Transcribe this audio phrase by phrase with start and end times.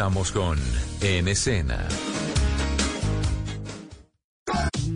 [0.00, 0.58] Estamos con
[1.02, 1.86] En Escena.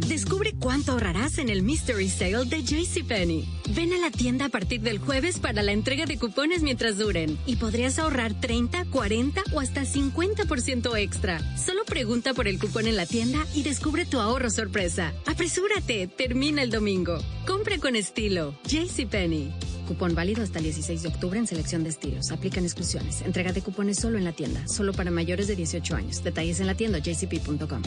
[0.08, 3.46] Descubre cuánto ahorrarás en el Mystery Sale de JCPenney.
[3.76, 7.38] Ven a la tienda a partir del jueves para la entrega de cupones mientras duren
[7.44, 11.38] y podrías ahorrar 30, 40 o hasta 50% extra.
[11.58, 15.12] Solo pregunta por el cupón en la tienda y descubre tu ahorro sorpresa.
[15.26, 17.18] Apresúrate, termina el domingo.
[17.46, 18.54] Compre con estilo.
[18.66, 19.73] JCPenney.
[19.84, 22.32] Cupón válido hasta el 16 de octubre en selección de estilos.
[22.32, 23.22] Aplican exclusiones.
[23.22, 24.66] Entrega de cupones solo en la tienda.
[24.66, 26.24] Solo para mayores de 18 años.
[26.24, 27.82] Detalles en la tienda jcp.com.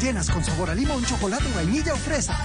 [0.00, 2.36] rellenas con sabor a limón, chocolate, vainilla o fresa.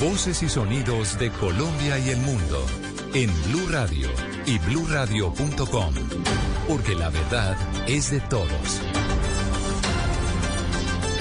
[0.00, 2.66] Voces y sonidos de Colombia y el mundo
[3.14, 4.08] en Blue Radio
[4.46, 5.94] y bluradio.com,
[6.68, 7.56] porque la verdad
[7.86, 8.80] es de todos.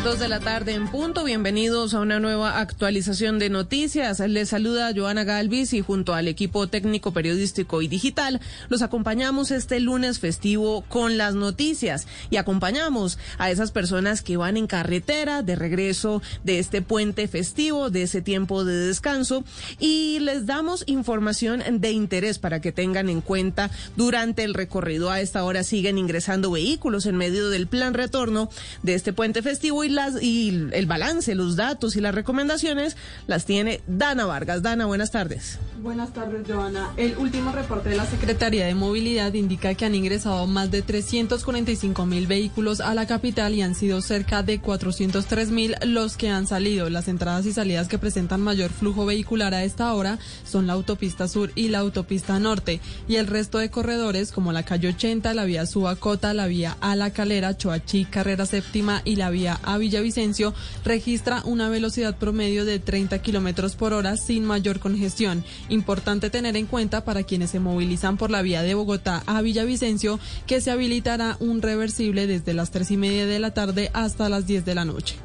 [0.05, 1.23] Dos de la tarde en punto.
[1.23, 4.19] Bienvenidos a una nueva actualización de noticias.
[4.19, 8.39] Les saluda Joana Galvis y junto al equipo técnico periodístico y digital
[8.69, 14.57] los acompañamos este lunes festivo con las noticias y acompañamos a esas personas que van
[14.57, 19.43] en carretera de regreso de este puente festivo, de ese tiempo de descanso
[19.79, 25.09] y les damos información de interés para que tengan en cuenta durante el recorrido.
[25.09, 28.51] A esta hora siguen ingresando vehículos en medio del plan retorno
[28.83, 33.45] de este puente festivo y las y el balance, los datos y las recomendaciones las
[33.45, 34.61] tiene Dana Vargas.
[34.61, 35.57] Dana, buenas tardes.
[35.81, 36.93] Buenas tardes, Joana.
[36.97, 42.05] El último reporte de la Secretaría de Movilidad indica que han ingresado más de 345
[42.05, 46.47] mil vehículos a la capital y han sido cerca de 403 mil los que han
[46.47, 46.89] salido.
[46.89, 51.27] Las entradas y salidas que presentan mayor flujo vehicular a esta hora son la autopista
[51.27, 52.81] sur y la autopista norte.
[53.07, 56.95] Y el resto de corredores, como la calle 80, la vía Subacota, la vía A
[57.11, 60.53] Calera, Choachí, Carrera Séptima y la vía A Villavicencio,
[60.83, 65.45] registra una velocidad promedio de 30 kilómetros por hora sin mayor congestión.
[65.69, 70.19] Importante tener en cuenta para quienes se movilizan por la vía de Bogotá a Villavicencio
[70.47, 74.47] que se habilitará un reversible desde las tres y media de la tarde hasta las
[74.47, 75.15] 10 de la noche.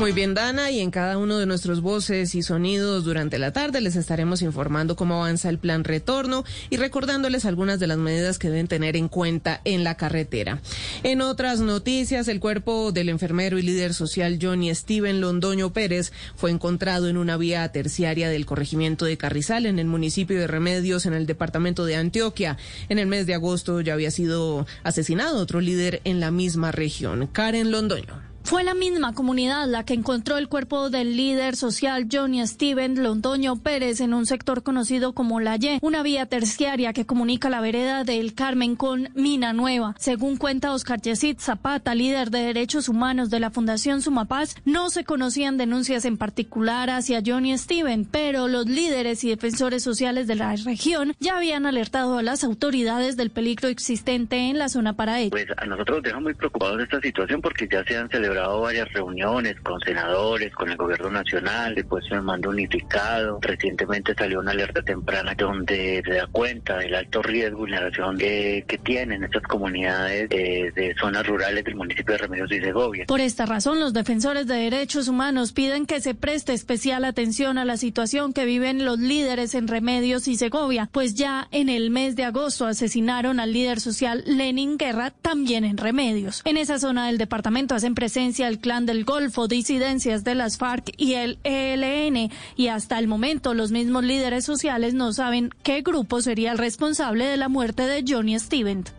[0.00, 3.80] Muy bien, Dana, y en cada uno de nuestros voces y sonidos durante la tarde
[3.80, 8.50] les estaremos informando cómo avanza el plan retorno y recordándoles algunas de las medidas que
[8.50, 10.60] deben tener en cuenta en la carretera.
[11.04, 16.50] En otras noticias, el cuerpo del enfermero y líder social Johnny Steven Londoño Pérez fue
[16.50, 21.14] encontrado en una vía terciaria del corregimiento de Carrizal en el municipio de Remedios en
[21.14, 22.58] el departamento de Antioquia.
[22.88, 27.28] En el mes de agosto ya había sido asesinado otro líder en la misma región,
[27.28, 28.33] Karen Londoño.
[28.44, 33.56] Fue la misma comunidad la que encontró el cuerpo del líder social Johnny Steven Londoño
[33.56, 38.04] Pérez en un sector conocido como La Y, una vía terciaria que comunica la vereda
[38.04, 39.94] del Carmen con Mina Nueva.
[39.98, 45.04] Según cuenta Oscar Yesid Zapata, líder de derechos humanos de la Fundación Sumapaz, no se
[45.04, 50.54] conocían denuncias en particular hacia Johnny Steven, pero los líderes y defensores sociales de la
[50.54, 55.30] región ya habían alertado a las autoridades del peligro existente en la zona para ellos.
[55.30, 58.92] Pues a nosotros nos deja muy preocupados esta situación porque ya se han celebrado varias
[58.92, 63.38] reuniones con senadores, con el gobierno nacional, después se mando unificado.
[63.40, 68.64] Recientemente salió una alerta temprana donde se da cuenta del alto riesgo y vulneración de,
[68.66, 73.04] que tienen estas comunidades de, de zonas rurales del municipio de Remedios y Segovia.
[73.06, 77.64] Por esta razón, los defensores de derechos humanos piden que se preste especial atención a
[77.64, 82.16] la situación que viven los líderes en Remedios y Segovia, pues ya en el mes
[82.16, 86.42] de agosto asesinaron al líder social Lenin Guerra también en Remedios.
[86.44, 90.92] En esa zona del departamento hacen presencia el Clan del Golfo, disidencias de las FARC
[90.96, 96.22] y el ELN, y hasta el momento los mismos líderes sociales no saben qué grupo
[96.22, 98.92] sería el responsable de la muerte de Johnny Stevens.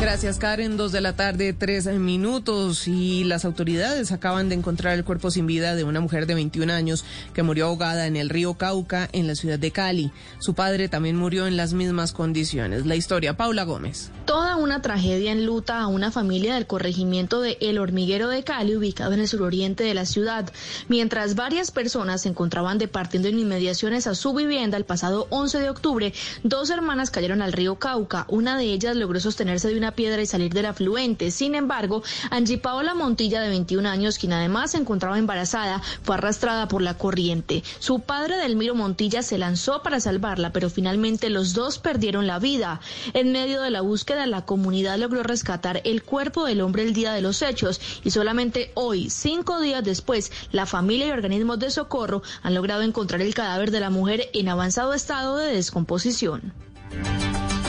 [0.00, 0.78] Gracias, Karen.
[0.78, 2.88] Dos de la tarde, tres minutos.
[2.88, 6.72] Y las autoridades acaban de encontrar el cuerpo sin vida de una mujer de 21
[6.72, 7.04] años
[7.34, 10.10] que murió ahogada en el río Cauca, en la ciudad de Cali.
[10.38, 12.86] Su padre también murió en las mismas condiciones.
[12.86, 14.10] La historia, Paula Gómez.
[14.24, 18.76] Toda una tragedia en luta a una familia del corregimiento de El Hormiguero de Cali,
[18.76, 20.50] ubicado en el suroriente de la ciudad.
[20.88, 25.68] Mientras varias personas se encontraban departiendo en inmediaciones a su vivienda el pasado 11 de
[25.68, 28.24] octubre, dos hermanas cayeron al río Cauca.
[28.28, 31.30] Una de ellas logró sostenerse de una piedra y salir del afluente.
[31.30, 36.68] Sin embargo, Angie Paola Montilla, de 21 años, quien además se encontraba embarazada, fue arrastrada
[36.68, 37.62] por la corriente.
[37.78, 42.80] Su padre, Delmiro Montilla, se lanzó para salvarla, pero finalmente los dos perdieron la vida.
[43.14, 47.12] En medio de la búsqueda, la comunidad logró rescatar el cuerpo del hombre el día
[47.12, 52.22] de los hechos y solamente hoy, cinco días después, la familia y organismos de socorro
[52.42, 56.52] han logrado encontrar el cadáver de la mujer en avanzado estado de descomposición.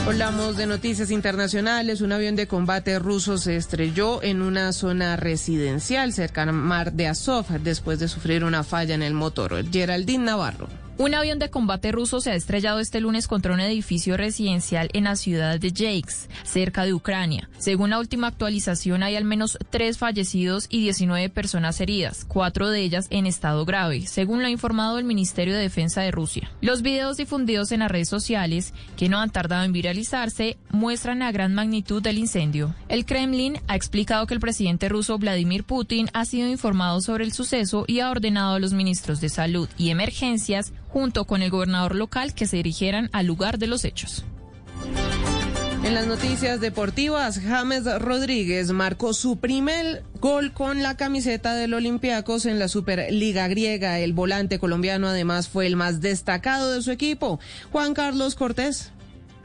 [0.04, 2.00] Hablamos de noticias internacionales.
[2.00, 7.06] Un avión de combate ruso se estrelló en una zona residencial cerca al mar de
[7.06, 9.64] Azov después de sufrir una falla en el motor.
[9.70, 10.81] Geraldine Navarro.
[11.02, 15.02] Un avión de combate ruso se ha estrellado este lunes contra un edificio residencial en
[15.02, 17.48] la ciudad de Jakes, cerca de Ucrania.
[17.58, 22.82] Según la última actualización, hay al menos tres fallecidos y 19 personas heridas, cuatro de
[22.82, 26.52] ellas en estado grave, según lo ha informado el Ministerio de Defensa de Rusia.
[26.60, 31.32] Los videos difundidos en las redes sociales, que no han tardado en viralizarse, muestran la
[31.32, 32.76] gran magnitud del incendio.
[32.88, 37.32] El Kremlin ha explicado que el presidente ruso Vladimir Putin ha sido informado sobre el
[37.32, 41.94] suceso y ha ordenado a los ministros de Salud y Emergencias junto con el gobernador
[41.94, 44.24] local que se dirigieran al lugar de los hechos.
[45.84, 52.46] En las noticias deportivas, James Rodríguez marcó su primer gol con la camiseta del Olympiacos
[52.46, 53.98] en la Superliga griega.
[53.98, 57.40] El volante colombiano además fue el más destacado de su equipo.
[57.72, 58.92] Juan Carlos Cortés.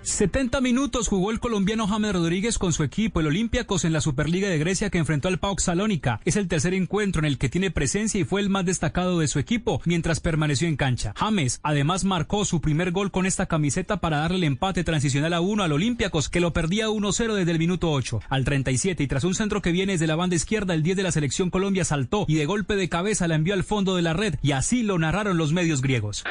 [0.07, 4.47] 70 minutos jugó el colombiano James Rodríguez con su equipo, el Olympiacos, en la Superliga
[4.47, 6.21] de Grecia que enfrentó al PAOK Salónica.
[6.23, 9.27] Es el tercer encuentro en el que tiene presencia y fue el más destacado de
[9.27, 11.13] su equipo mientras permaneció en cancha.
[11.17, 15.41] James además marcó su primer gol con esta camiseta para darle el empate transicional a
[15.41, 18.21] uno al Olympiacos que lo perdía 1-0 desde el minuto 8.
[18.29, 21.03] Al 37 y tras un centro que viene desde la banda izquierda, el 10 de
[21.03, 24.13] la selección Colombia saltó y de golpe de cabeza la envió al fondo de la
[24.13, 26.23] red y así lo narraron los medios griegos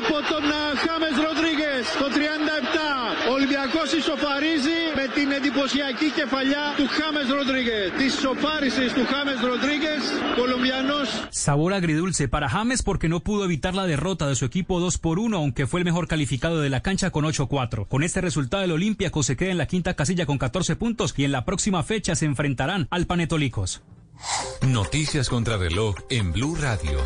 [0.00, 0.44] από τον
[0.84, 3.28] Χάμες Ροντρίγκες το 37.
[3.30, 7.86] Ο Ολυμπιακός ισοφαρίζει με την εντυπωσιακή κεφαλιά του Χάμες Ροντρίγκες.
[7.98, 10.02] Τη ισοφάρισης του Χάμες Ροντρίγκες,
[10.40, 11.08] colombianos.
[11.44, 15.16] Sabor agridulce para James porque no pudo evitar la derrota de su equipo 2 por
[15.18, 17.86] 1, aunque fue el mejor calificado de la cancha con 8-4.
[17.92, 21.24] Con este resultado el Olympiacos se queda en la quinta casilla con 14 puntos y
[21.24, 23.70] en la próxima fecha se enfrentarán al Panetolicos.
[24.67, 26.99] Noticias contra reloj en Blue Radio.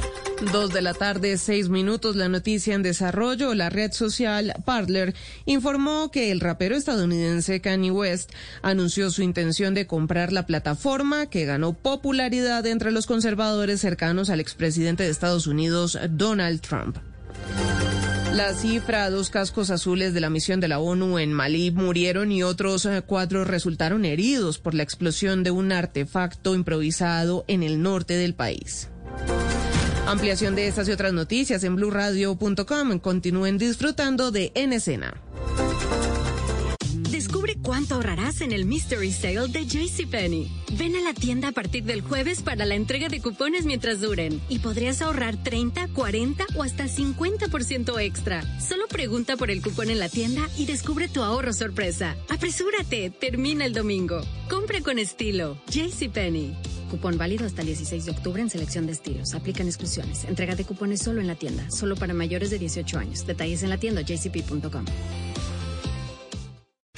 [0.52, 2.16] Dos de la tarde, seis minutos.
[2.16, 3.54] La noticia en desarrollo.
[3.54, 5.16] La red social Parler
[5.46, 8.32] informó que el rapero estadounidense Kanye West
[8.62, 14.40] anunció su intención de comprar la plataforma que ganó popularidad entre los conservadores cercanos al
[14.40, 16.98] expresidente de Estados Unidos, Donald Trump.
[18.36, 22.44] La cifra, dos cascos azules de la misión de la ONU en Malí murieron y
[22.44, 28.16] otros eh, cuatro resultaron heridos por la explosión de un artefacto improvisado en el norte
[28.16, 28.90] del país.
[30.06, 33.00] Ampliación de estas y otras noticias en blurradio.com.
[33.00, 35.14] Continúen disfrutando de En Escena.
[37.16, 40.52] Descubre cuánto ahorrarás en el Mystery Sale de JCPenney.
[40.78, 44.42] Ven a la tienda a partir del jueves para la entrega de cupones mientras duren
[44.50, 48.44] y podrías ahorrar 30, 40 o hasta 50% extra.
[48.60, 52.18] Solo pregunta por el cupón en la tienda y descubre tu ahorro sorpresa.
[52.28, 54.20] Apresúrate, termina el domingo.
[54.50, 55.58] Compra con estilo.
[55.70, 56.54] JCPenney.
[56.92, 59.34] Cupón válido hasta el 16 de octubre en selección de estilos.
[59.36, 60.26] Aplican exclusiones.
[60.26, 61.72] Entrega de cupones solo en la tienda.
[61.72, 63.26] Solo para mayores de 18 años.
[63.26, 64.84] Detalles en la tienda jcp.com.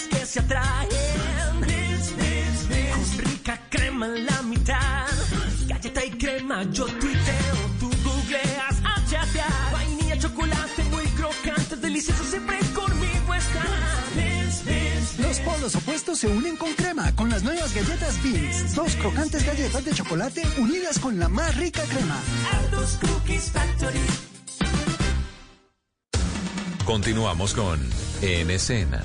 [0.00, 0.88] que se atraen.
[2.92, 5.06] Con rica crema en la mitad.
[5.66, 9.72] Galleta y crema, yo tuiteo, tú googleas a chatear.
[9.72, 15.18] Vainilla, chocolate, muy crocante, delicioso, siempre conmigo estás.
[15.18, 18.74] Los polos opuestos se unen con crema con las nuevas galletas Beans.
[18.74, 22.18] Dos crocantes galletas de chocolate unidas con la más rica crema.
[22.52, 24.00] Aldos Cookies Factory.
[26.84, 27.80] Continuamos con
[28.22, 29.02] En Escena.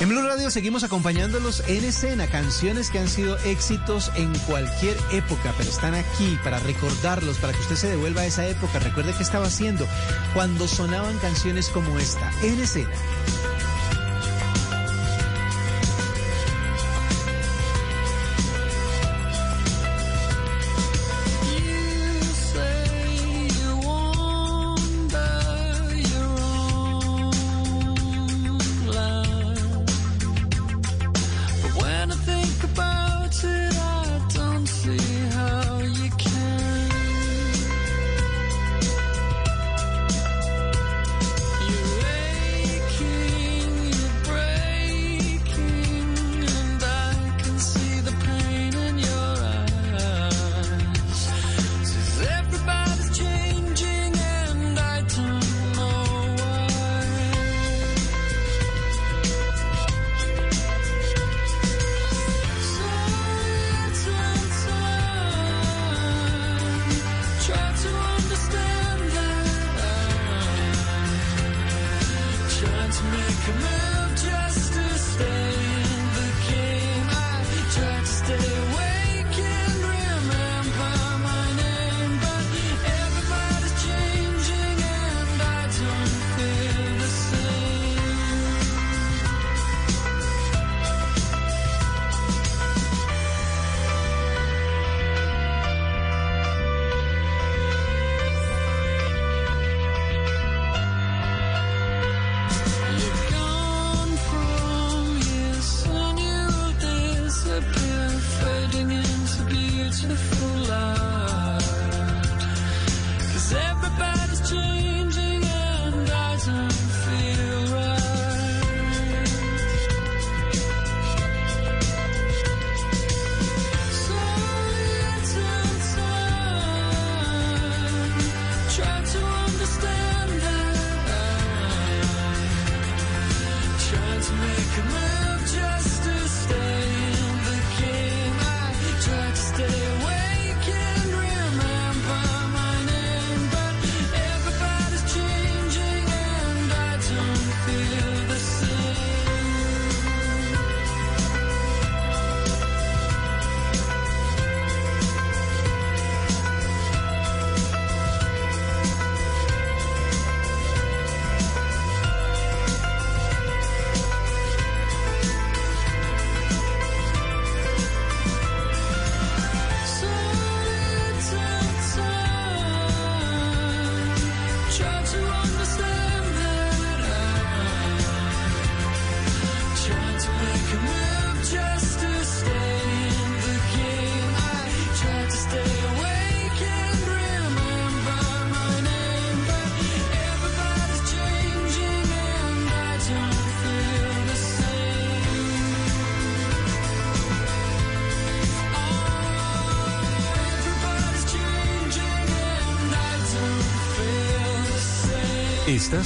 [0.00, 5.52] En Blue Radio seguimos acompañándolos en escena, canciones que han sido éxitos en cualquier época,
[5.58, 8.78] pero están aquí para recordarlos, para que usted se devuelva a esa época.
[8.78, 9.86] Recuerde qué estaba haciendo
[10.32, 12.94] cuando sonaban canciones como esta, en escena.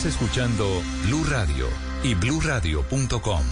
[0.04, 1.68] Escuchando Blue Radio
[2.02, 3.44] y bluradio.com.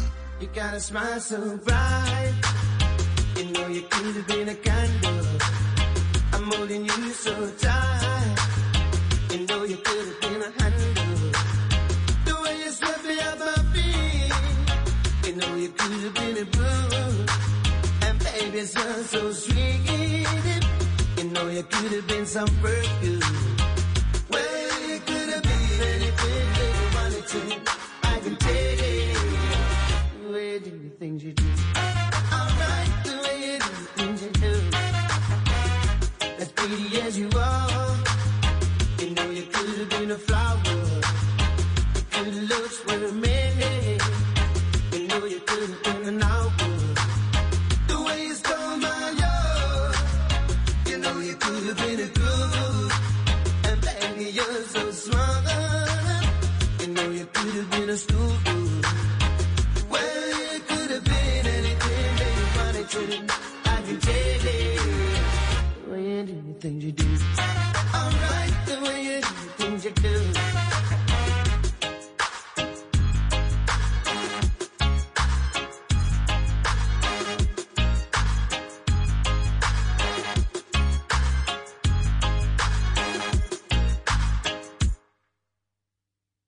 [69.85, 70.33] you do.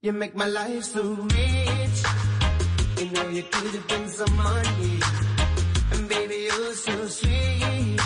[0.03, 1.99] You make my life so rich.
[2.99, 5.01] You know you could have been some money.
[5.93, 8.01] And baby, you're so sweet.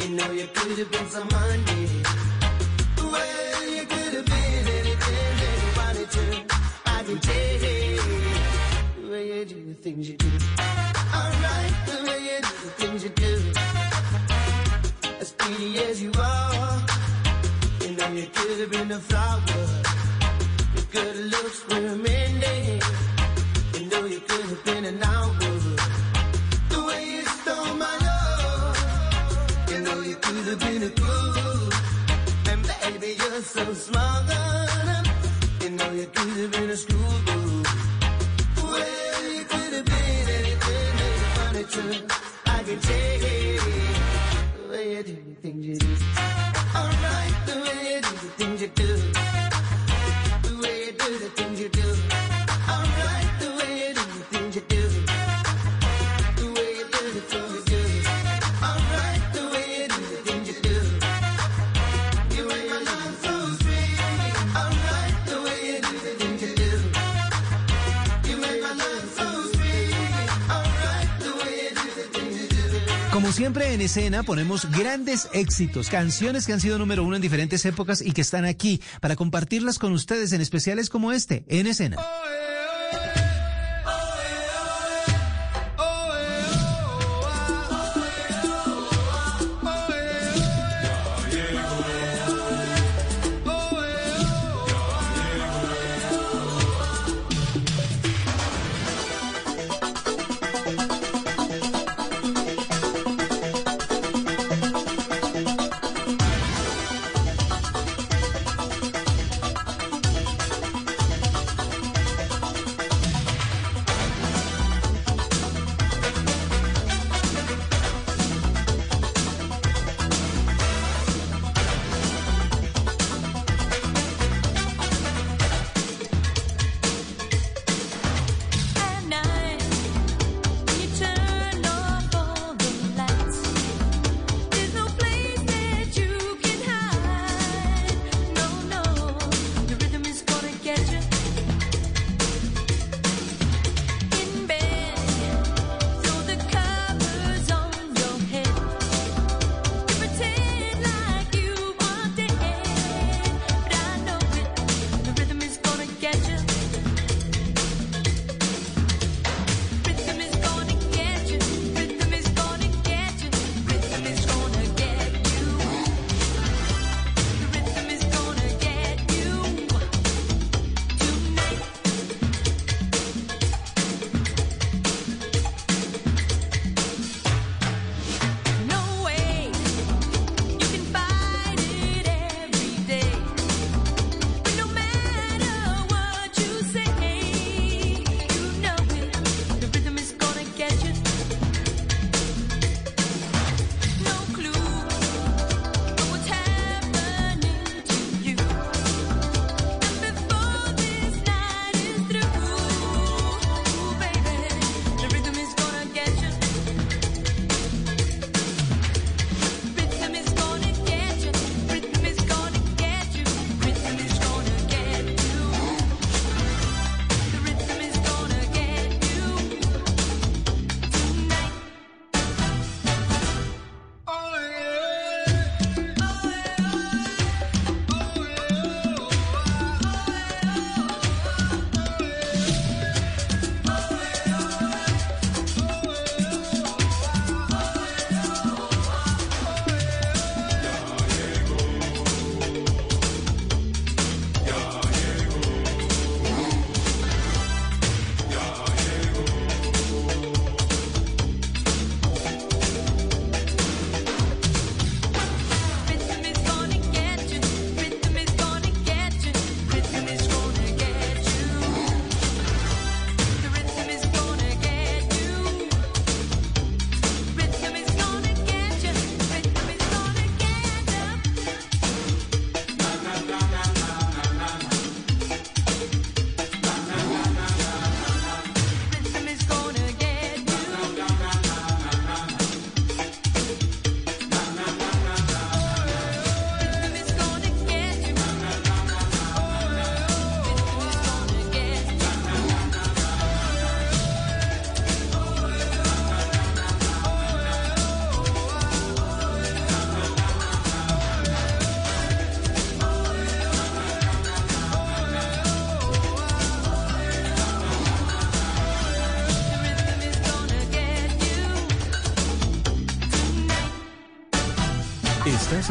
[0.00, 2.02] You know you could have been some money.
[2.98, 3.53] Well,
[9.84, 10.30] things you do.
[11.14, 13.34] Alright, the way you do the things you do.
[15.20, 16.82] As pretty as you are.
[17.82, 19.42] You know you could have been a flower.
[20.74, 22.80] Your good looks were a.
[23.74, 25.34] You know you could have been an hour.
[26.72, 28.76] The way you stole my love.
[29.70, 31.74] You know you could have been a groove.
[32.50, 34.32] And baby, you're so smart.
[35.60, 37.43] You know you could have been a school
[41.74, 42.06] to.
[42.46, 43.64] I can take it.
[45.42, 46.13] Things you do.
[73.34, 78.00] Siempre en escena ponemos grandes éxitos, canciones que han sido número uno en diferentes épocas
[78.00, 81.96] y que están aquí para compartirlas con ustedes en especiales como este, en escena.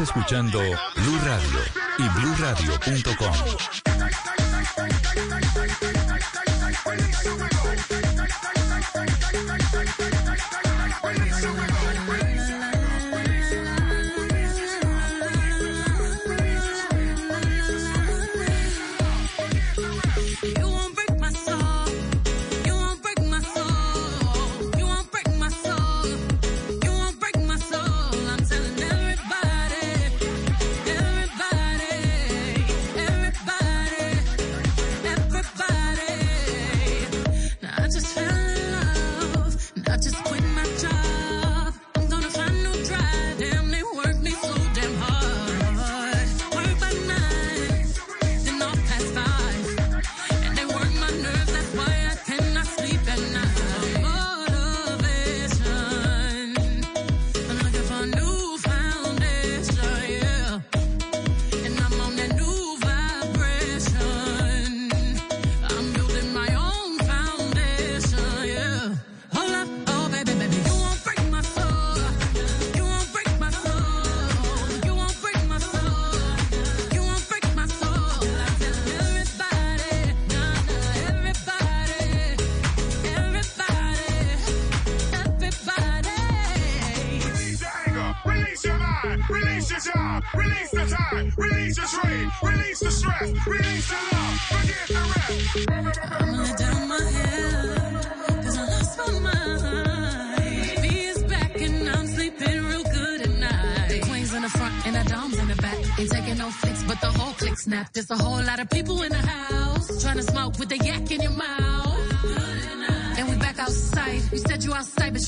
[0.04, 1.60] escuchando Blue Radio
[1.98, 3.83] y BlueRadio.com.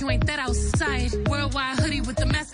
[0.06, 1.12] you ain't that outside.
[1.28, 2.45] Worldwide hoodie with the mess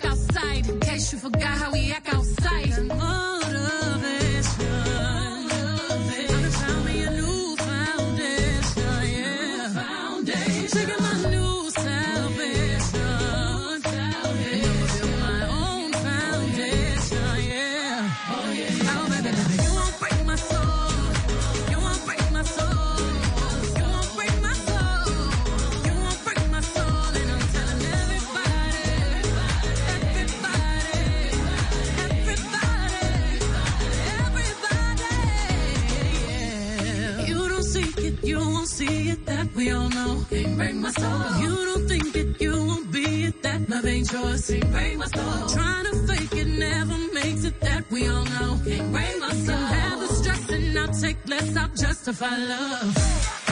[44.13, 44.47] yours.
[44.49, 45.47] Can't break my soul.
[45.49, 48.59] Trying to fake it never makes it that we all know.
[48.65, 49.57] Can't break my soul.
[49.57, 53.42] Can have the stress and I'll take less, I'll justify love.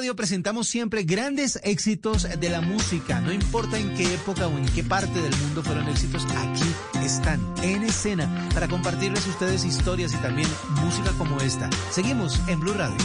[0.00, 3.20] Radio presentamos siempre grandes éxitos de la música.
[3.20, 7.38] No importa en qué época o en qué parte del mundo fueron éxitos, aquí están
[7.62, 10.48] en escena para compartirles a ustedes historias y también
[10.82, 11.68] música como esta.
[11.90, 12.96] Seguimos en Blue Radio.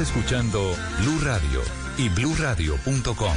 [0.00, 1.62] Escuchando Blue Radio
[1.96, 3.34] y BlueRadio.com.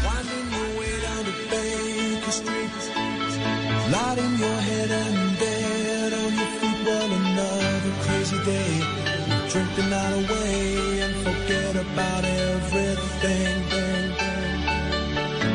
[9.50, 13.87] Drinking away and forget about everything.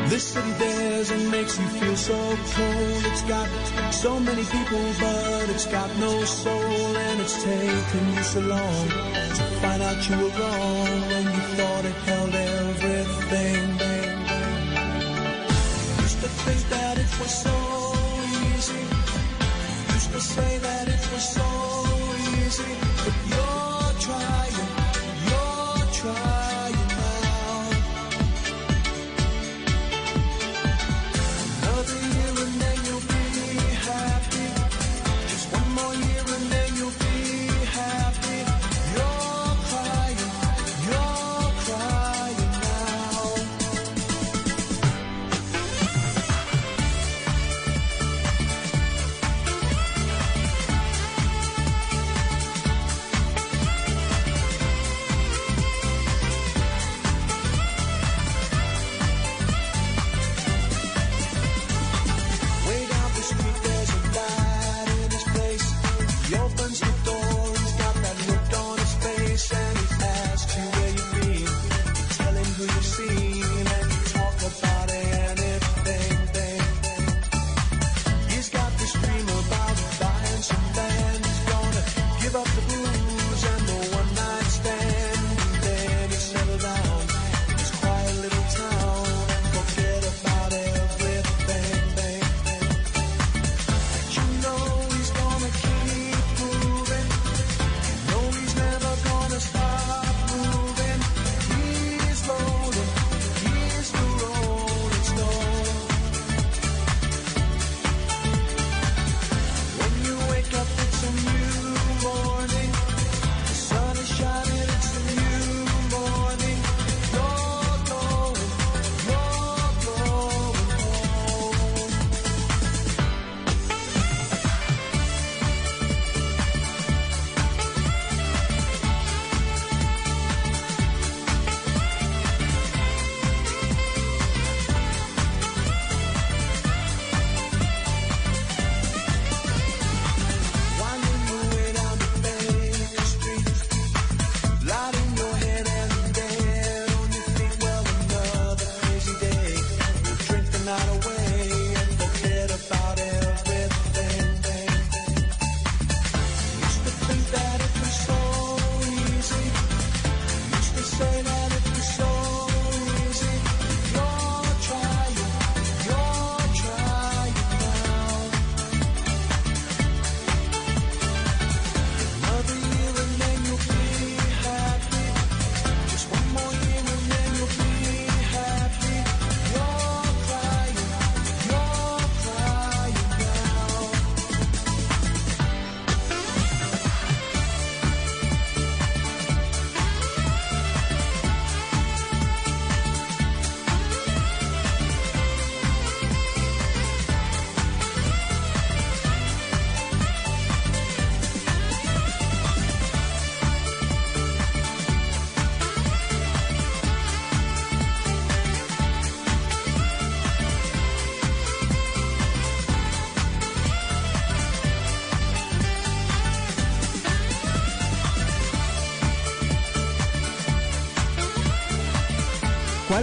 [0.09, 2.13] This city there's and makes you feel so
[2.55, 3.05] cold.
[3.11, 3.47] It's got
[3.91, 6.97] so many people, but it's got no soul.
[7.07, 11.85] And it's taken you so long to find out you were wrong when you thought
[11.85, 13.63] it held everything.
[16.01, 17.55] Used to think that it was so
[18.53, 18.83] easy.
[19.93, 21.47] Used to say that it was so
[22.37, 22.82] easy.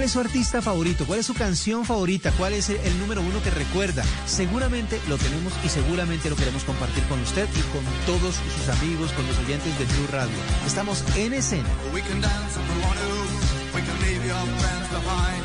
[0.01, 1.05] ¿Cuál es su artista favorito?
[1.05, 2.33] ¿Cuál es su canción favorita?
[2.33, 4.03] ¿Cuál es el, el número uno que recuerda?
[4.25, 9.13] Seguramente lo tenemos y seguramente lo queremos compartir con usted y con todos sus amigos,
[9.13, 10.33] con los oyentes de Blue Radio.
[10.65, 11.69] Estamos en escena.
[11.93, 13.13] We can dance if we want to.
[13.77, 15.45] We can leave your friends behind.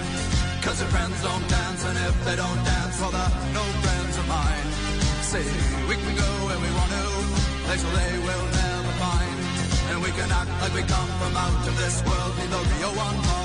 [0.63, 4.25] Cause your friends don't dance, and if they don't dance, well, they're no friends of
[4.31, 4.67] mine.
[5.35, 5.51] See,
[5.91, 7.03] we can go where we want to,
[7.67, 9.35] places they will never find.
[9.91, 12.95] And we can act like we come from out of this world, leave the real
[12.95, 13.44] one far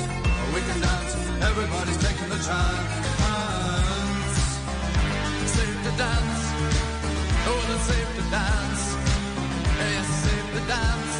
[0.61, 1.13] we can dance,
[1.49, 2.91] everybody's taking the chance.
[5.55, 6.41] Safe to dance,
[7.49, 8.83] oh, it's safe to dance.
[9.79, 11.15] Yes, it's safe to dance.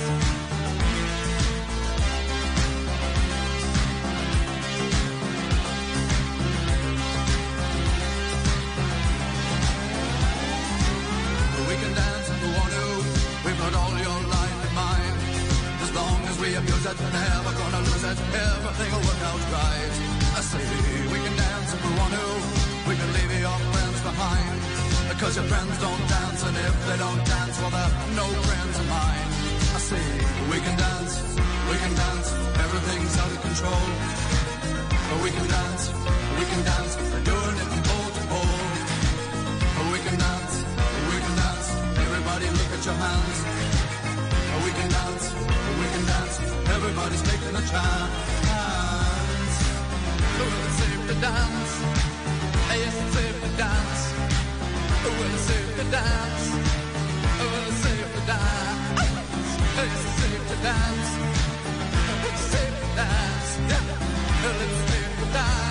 [11.70, 12.50] We can dance to.
[13.46, 14.58] We've got all your life.
[15.84, 18.20] As long as we abuse it, never gonna lose it.
[18.20, 19.94] Everything work out right.
[20.36, 20.64] I say
[21.12, 22.28] we can dance if we want to.
[22.90, 24.56] We can leave your friends behind.
[25.12, 28.88] Because your friends don't dance, and if they don't dance, well, they're no friends of
[28.88, 29.28] mine.
[29.76, 30.04] I say
[30.52, 31.14] we can dance,
[31.70, 32.28] we can dance.
[32.66, 33.86] Everything's out of control.
[35.08, 35.84] But we can dance,
[36.40, 36.94] we can dance.
[37.12, 37.81] We're doing it
[47.42, 48.22] Everybody's taking a chance.
[50.38, 51.74] Well, it's safe to dance.
[52.70, 54.02] Yes, it's safe to dance.
[55.04, 56.46] Well, it's safe to dance.
[57.40, 59.02] Well, it's safe to dance.
[59.78, 61.10] Yes, it's safe to dance.
[62.28, 63.50] It's safe to dance.
[63.70, 63.86] Yeah.
[64.44, 65.71] Well, it's safe to dance.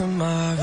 [0.00, 0.59] tomorrow.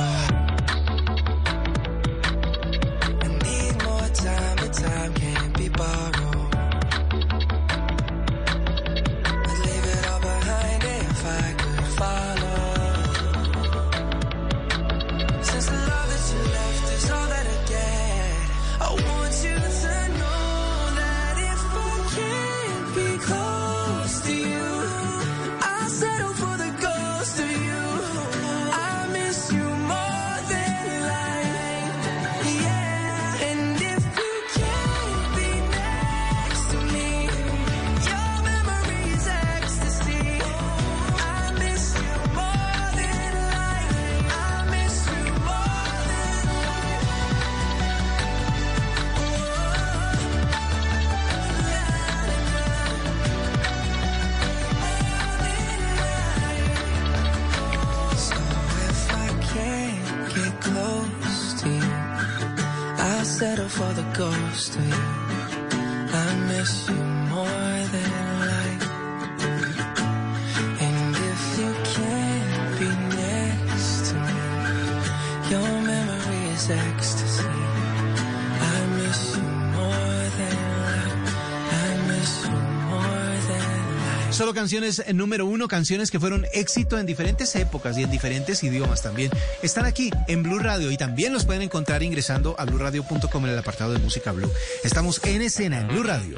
[84.57, 89.03] canciones eh, número uno, canciones que fueron éxito en diferentes épocas y en diferentes idiomas
[89.03, 89.29] también.
[89.61, 93.59] Están aquí en Blue Radio y también los pueden encontrar ingresando a bluradio.com en el
[93.59, 94.51] apartado de música Blue.
[94.83, 96.37] Estamos en escena en Blue Radio.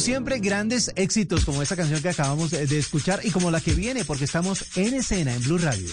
[0.00, 3.72] Siempre, grandes éxitos como esta canción que acabamos eh, de escuchar y como la que
[3.74, 5.88] viene, porque estamos en escena en Blue Radio.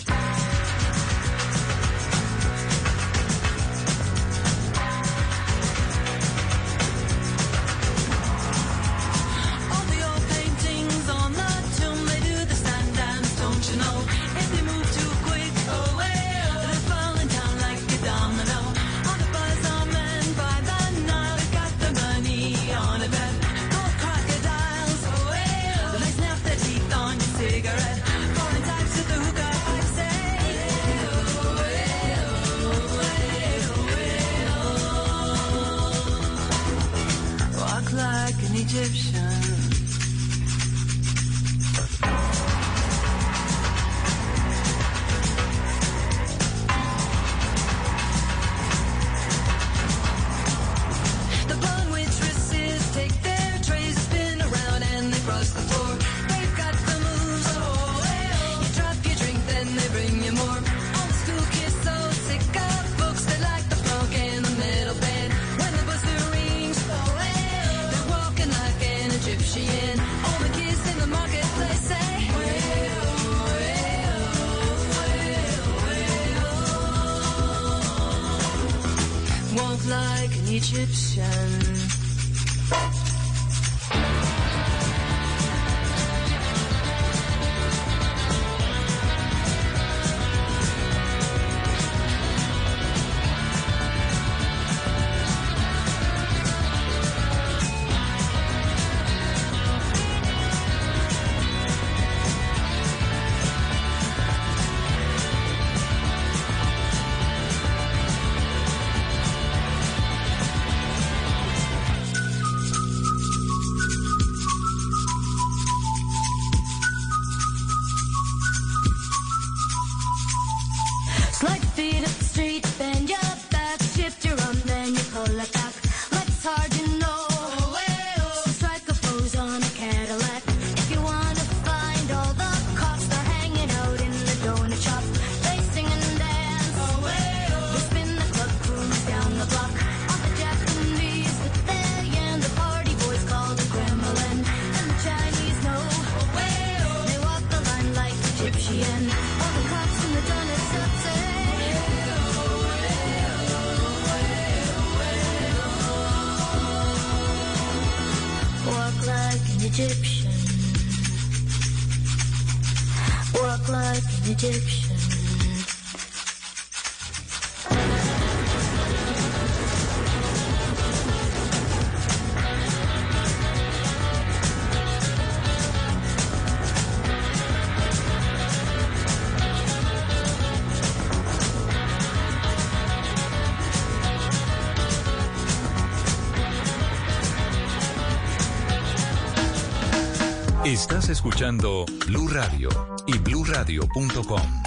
[191.09, 192.69] Escuchando Blue Radio
[193.05, 194.64] y BlueRadio.com.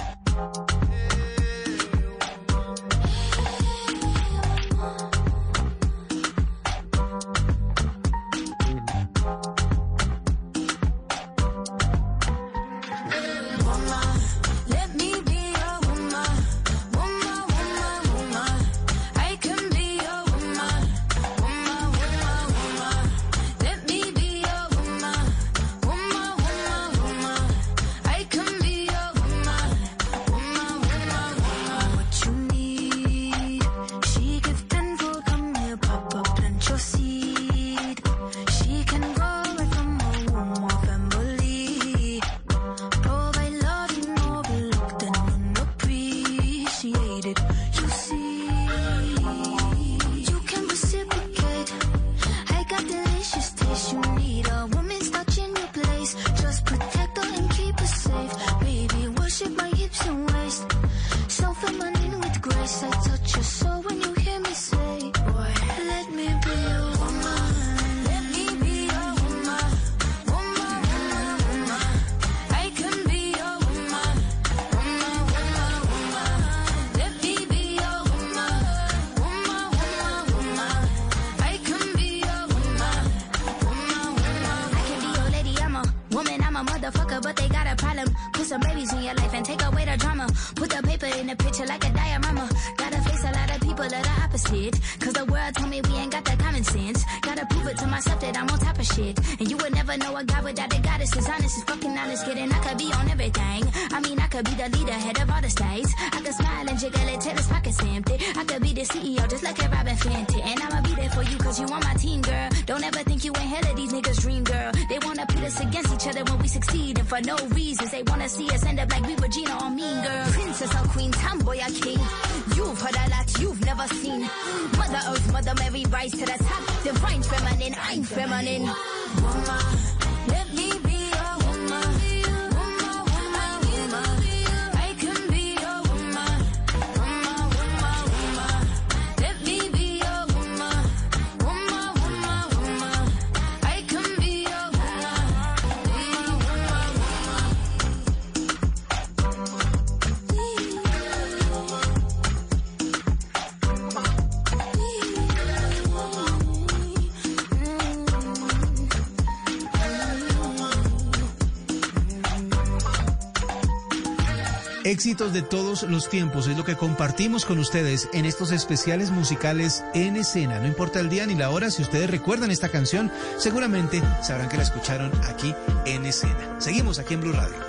[164.99, 169.81] éxitos de todos los tiempos es lo que compartimos con ustedes en estos especiales musicales
[169.93, 170.59] en escena.
[170.59, 174.57] No importa el día ni la hora, si ustedes recuerdan esta canción, seguramente sabrán que
[174.57, 176.59] la escucharon aquí en escena.
[176.59, 177.68] Seguimos aquí en Blue Radio.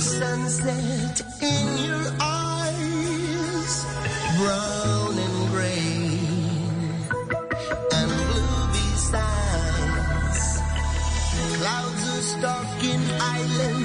[0.00, 3.84] sunset in your eyes,
[4.38, 6.08] brown and gray,
[7.92, 10.42] and blue besides.
[11.58, 13.81] Clouds are stalking islands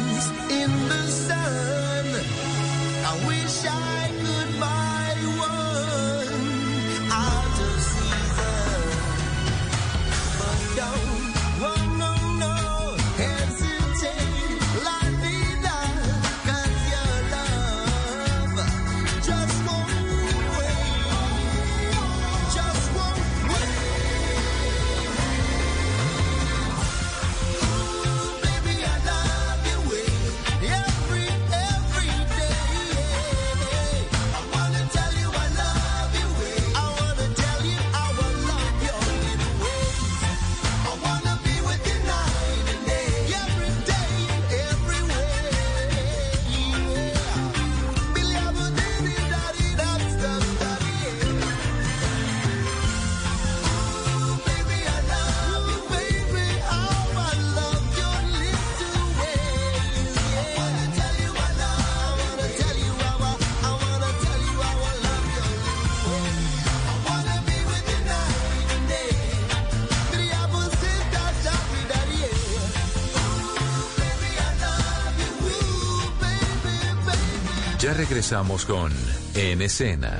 [78.18, 78.92] regresamos con
[79.36, 80.20] En Escena.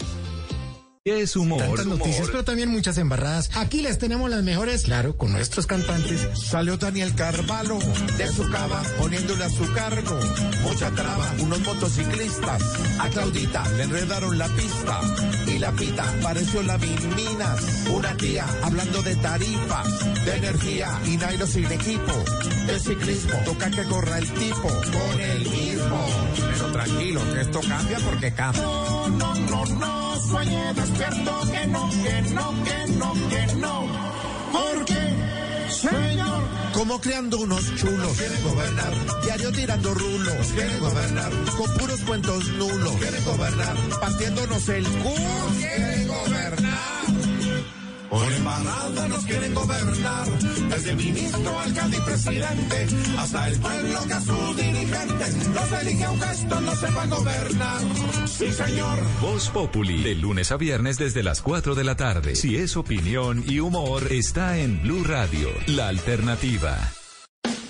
[1.03, 1.57] Es humor.
[1.57, 3.49] Tantas noticias, pero también muchas embarradas.
[3.55, 6.27] Aquí les tenemos las mejores, claro, con nuestros cantantes.
[6.39, 7.79] Salió Daniel Carvalho
[8.19, 10.19] de su cava poniéndole a su cargo
[10.61, 11.33] mucha traba.
[11.39, 12.61] Unos motociclistas
[12.99, 15.01] a Claudita le enredaron la pista
[15.47, 17.87] y la pita pareció la Minas.
[17.89, 22.13] Una tía hablando de tarifas, de energía y Nairo sin equipo.
[22.67, 26.07] De ciclismo toca que corra el tipo con el mismo.
[26.53, 28.61] Pero tranquilo, que esto cambia porque cambia.
[28.61, 33.87] No, no, no, no, sueñe despierto que no, que no, que no, que no.
[34.51, 38.17] Porque, señor, Como creando unos chulos.
[38.17, 38.93] Quieren gobernar.
[39.23, 40.47] Diario tirando rulos.
[40.53, 41.31] Quieren gobernar.
[41.57, 42.93] Con puros cuentos nulos.
[42.97, 43.75] Quieren gobernar.
[43.99, 45.47] Partiéndonos el culo.
[45.57, 47.00] Quieren gobernar.
[48.11, 50.27] Por embarrada nos quieren gobernar,
[50.69, 52.87] desde ministro, alcalde y presidente,
[53.17, 57.81] hasta el pueblo que a sus dirigentes los elige aunque estos no sepan gobernar.
[58.27, 58.99] Sí, señor.
[59.21, 62.35] Voz Populi, de lunes a viernes desde las 4 de la tarde.
[62.35, 66.91] Si es opinión y humor, está en Blue Radio, la alternativa.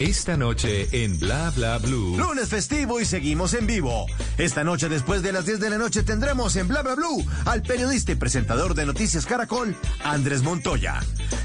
[0.01, 2.17] Esta noche en Bla Bla Blue.
[2.17, 4.07] Lunes festivo y seguimos en vivo.
[4.39, 7.61] Esta noche, después de las 10 de la noche, tendremos en Bla Bla Blue al
[7.61, 11.01] periodista y presentador de Noticias Caracol, Andrés Montoya.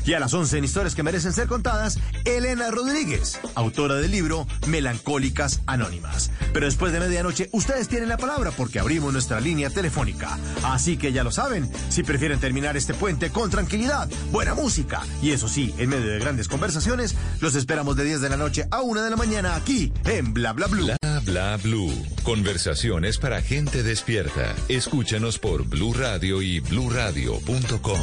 [0.07, 4.47] Y a las 11 en Historias que merecen ser contadas, Elena Rodríguez, autora del libro
[4.69, 6.31] Melancólicas Anónimas.
[6.55, 10.39] Pero después de medianoche, ustedes tienen la palabra porque abrimos nuestra línea telefónica.
[10.65, 15.33] Así que ya lo saben, si prefieren terminar este puente con tranquilidad, buena música y
[15.33, 18.81] eso sí, en medio de grandes conversaciones, los esperamos de 10 de la noche a
[18.81, 20.87] 1 de la mañana aquí en Bla Bla Blue.
[20.87, 21.93] Bla Bla Blue.
[22.23, 24.55] Conversaciones para gente despierta.
[24.69, 28.01] Escúchanos por Blue Radio y bluradio.com.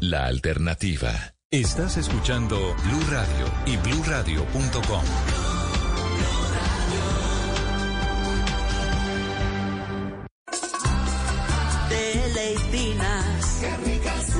[0.00, 1.34] La alternativa.
[1.50, 5.04] Estás escuchando Blue Radio y bluradio.com.
[11.90, 13.62] Deleitinas.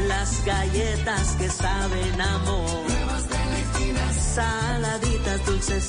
[0.08, 2.92] Las galletas que saben amor.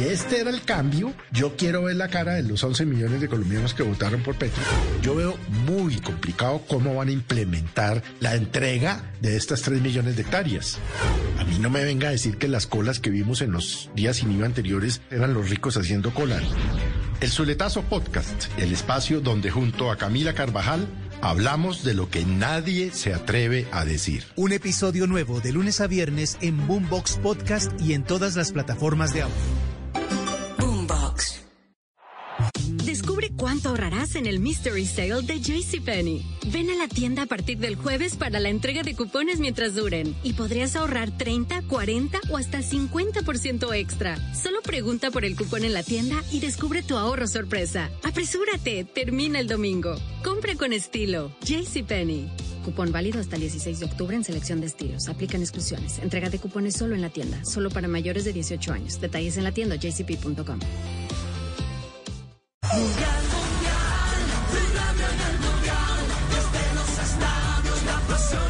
[0.00, 3.74] Este era el cambio, yo quiero ver la cara de los 11 millones de colombianos
[3.74, 4.62] que votaron por Petro.
[5.02, 5.36] Yo veo
[5.66, 10.78] muy complicado cómo van a implementar la entrega de estas 3 millones de hectáreas.
[11.38, 14.16] A mí no me venga a decir que las colas que vimos en los días
[14.16, 16.40] sin IVA anteriores eran los ricos haciendo cola.
[17.20, 20.88] El Zuletazo Podcast, el espacio donde junto a Camila Carvajal
[21.20, 24.24] hablamos de lo que nadie se atreve a decir.
[24.34, 29.12] Un episodio nuevo de lunes a viernes en Boombox Podcast y en todas las plataformas
[29.12, 29.69] de audio.
[33.66, 36.24] Ahorrarás en el Mystery Sale de JCPenney.
[36.52, 40.14] Ven a la tienda a partir del jueves para la entrega de cupones mientras duren
[40.22, 44.16] y podrías ahorrar 30, 40 o hasta 50% extra.
[44.34, 47.90] Solo pregunta por el cupón en la tienda y descubre tu ahorro sorpresa.
[48.02, 49.96] Apresúrate, termina el domingo.
[50.22, 51.32] Compra con estilo.
[51.42, 52.30] JCPenney.
[52.64, 55.08] Cupón válido hasta el 16 de octubre en selección de estilos.
[55.08, 55.98] Aplican exclusiones.
[55.98, 57.44] Entrega de cupones solo en la tienda.
[57.44, 59.00] Solo para mayores de 18 años.
[59.00, 60.60] Detalles en la tienda jcp.com.
[68.10, 68.49] estadios la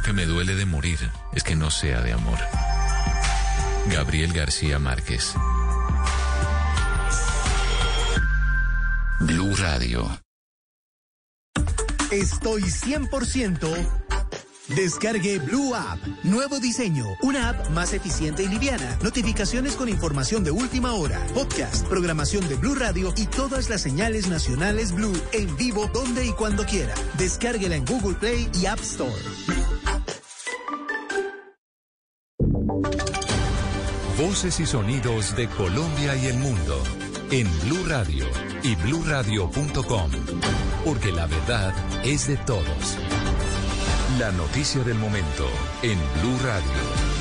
[0.00, 0.98] Que me duele de morir
[1.34, 2.38] es que no sea de amor.
[3.90, 5.34] Gabriel García Márquez.
[9.20, 10.20] Blue Radio.
[12.10, 13.88] Estoy 100%.
[14.68, 15.98] Descargue Blue App.
[16.22, 17.04] Nuevo diseño.
[17.22, 18.98] Una app más eficiente y liviana.
[19.02, 21.20] Notificaciones con información de última hora.
[21.34, 26.32] Podcast, programación de Blue Radio y todas las señales nacionales Blue en vivo donde y
[26.32, 26.94] cuando quiera.
[27.18, 29.12] Descárguela en Google Play y App Store.
[34.32, 36.82] Voces y sonidos de Colombia y el mundo
[37.30, 38.24] en Blue Radio
[38.62, 40.10] y bluradio.com,
[40.86, 42.96] porque la verdad es de todos.
[44.18, 45.46] La noticia del momento
[45.82, 47.11] en Blue Radio.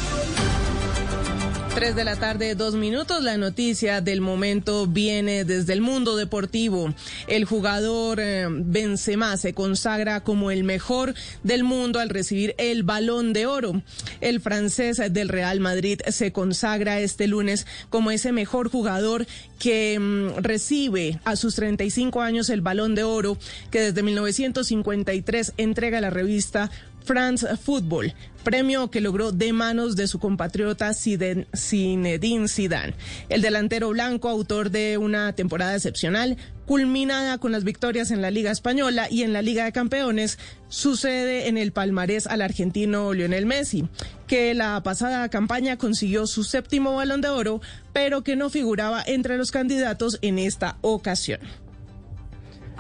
[1.74, 3.24] 3 de la tarde, dos minutos.
[3.24, 6.94] La noticia del momento viene desde el mundo deportivo.
[7.28, 11.14] El jugador eh, Benzema se consagra como el mejor
[11.44, 13.82] del mundo al recibir el balón de oro.
[14.20, 19.26] El francés del Real Madrid se consagra este lunes como ese mejor jugador
[19.58, 23.38] que mm, recibe a sus 35 años el balón de oro
[23.70, 26.70] que desde 1953 entrega la revista
[27.04, 32.93] France Football, premio que logró de manos de su compatriota Zinedine Zidane.
[33.30, 38.52] El delantero blanco, autor de una temporada excepcional, culminada con las victorias en la Liga
[38.52, 40.39] Española y en la Liga de Campeones,
[40.70, 43.88] sucede en el palmarés al argentino Lionel Messi,
[44.28, 47.62] que la pasada campaña consiguió su séptimo balón de oro,
[47.93, 51.41] pero que no figuraba entre los candidatos en esta ocasión.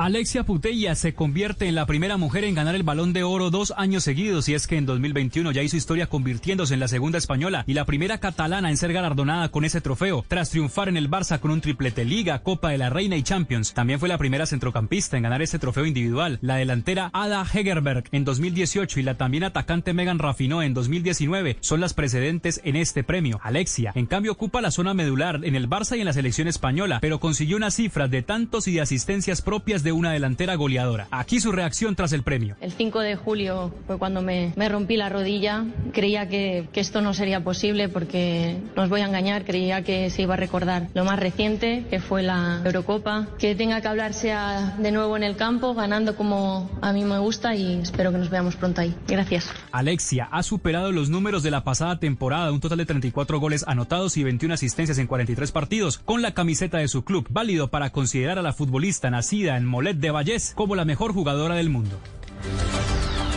[0.03, 3.71] Alexia Putellas se convierte en la primera mujer en ganar el balón de oro dos
[3.77, 7.63] años seguidos y es que en 2021 ya hizo historia convirtiéndose en la segunda española
[7.67, 11.39] y la primera catalana en ser galardonada con ese trofeo tras triunfar en el Barça
[11.39, 13.75] con un triplete Liga, Copa de la Reina y Champions.
[13.75, 16.39] También fue la primera centrocampista en ganar ese trofeo individual.
[16.41, 21.79] La delantera Ada Hegerberg en 2018 y la también atacante Megan Rapinoe en 2019 son
[21.79, 23.39] las precedentes en este premio.
[23.43, 26.97] Alexia, en cambio, ocupa la zona medular en el Barça y en la selección española,
[27.01, 31.07] pero consiguió unas cifras de tantos y de asistencias propias de una delantera goleadora.
[31.11, 32.55] Aquí su reacción tras el premio.
[32.61, 35.65] El 5 de julio fue cuando me, me rompí la rodilla.
[35.93, 40.09] Creía que, que esto no sería posible porque, no os voy a engañar, creía que
[40.09, 43.27] se iba a recordar lo más reciente, que fue la Eurocopa.
[43.37, 47.19] Que tenga que hablar sea de nuevo en el campo, ganando como a mí me
[47.19, 48.95] gusta y espero que nos veamos pronto ahí.
[49.07, 49.49] Gracias.
[49.71, 54.17] Alexia ha superado los números de la pasada temporada, un total de 34 goles anotados
[54.17, 58.39] y 21 asistencias en 43 partidos, con la camiseta de su club, válido para considerar
[58.39, 61.97] a la futbolista nacida en Molet de Vallés como la mejor jugadora del mundo.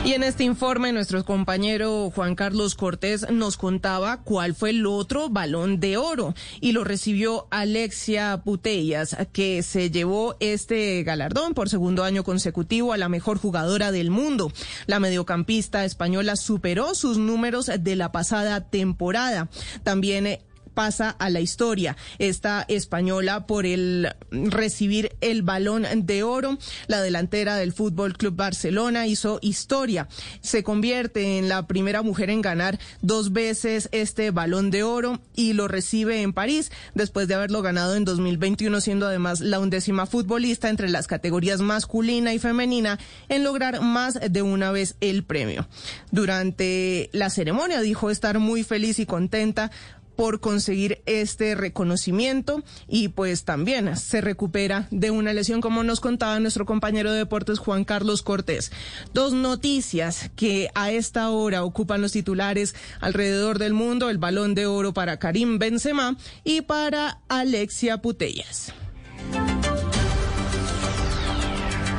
[0.05, 5.31] Y en este informe, nuestro compañero Juan Carlos Cortés nos contaba cuál fue el otro
[5.31, 12.05] balón de oro y lo recibió Alexia Putellas, que se llevó este galardón por segundo
[12.05, 14.53] año consecutivo a la mejor jugadora del mundo.
[14.87, 19.49] La mediocampista española superó sus números de la pasada temporada.
[19.85, 20.39] También
[20.75, 26.59] pasa a la historia esta española por el recibir el balón de oro.
[26.87, 30.09] La delantera del Fútbol Club Barcelona hizo historia.
[30.41, 35.53] Se convierte en la primera mujer en ganar dos veces este balón de oro y
[35.53, 40.69] lo recibe en París después de haberlo ganado en 2021, siendo además la undécima futbolista
[40.69, 42.99] entre las categorías masculina y femenina
[43.29, 45.67] en lograr más de una vez el premio.
[46.11, 49.71] Durante la ceremonia dijo estar muy feliz y contenta
[50.17, 56.39] por conseguir este reconocimiento y pues también se recupera de una lesión como nos contaba
[56.41, 58.73] nuestro compañero de deportes Juan Carlos Cortés.
[59.13, 64.67] Dos noticias que a esta hora ocupan los titulares alrededor del mundo, el balón de
[64.67, 68.73] oro para Karim Benzema y para Alexia Putellas.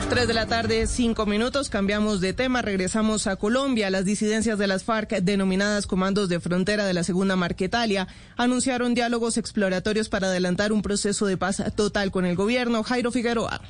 [0.10, 3.89] Tres de la tarde, cinco minutos, cambiamos de tema, regresamos a Colombia.
[3.89, 9.38] Las disidencias de las FARC, denominadas Comandos de Frontera de la Segunda Marquetalia, anunciaron diálogos
[9.38, 12.84] exploratorios para adelantar un proceso de paz total con el gobierno.
[12.84, 13.62] Jairo Figueroa.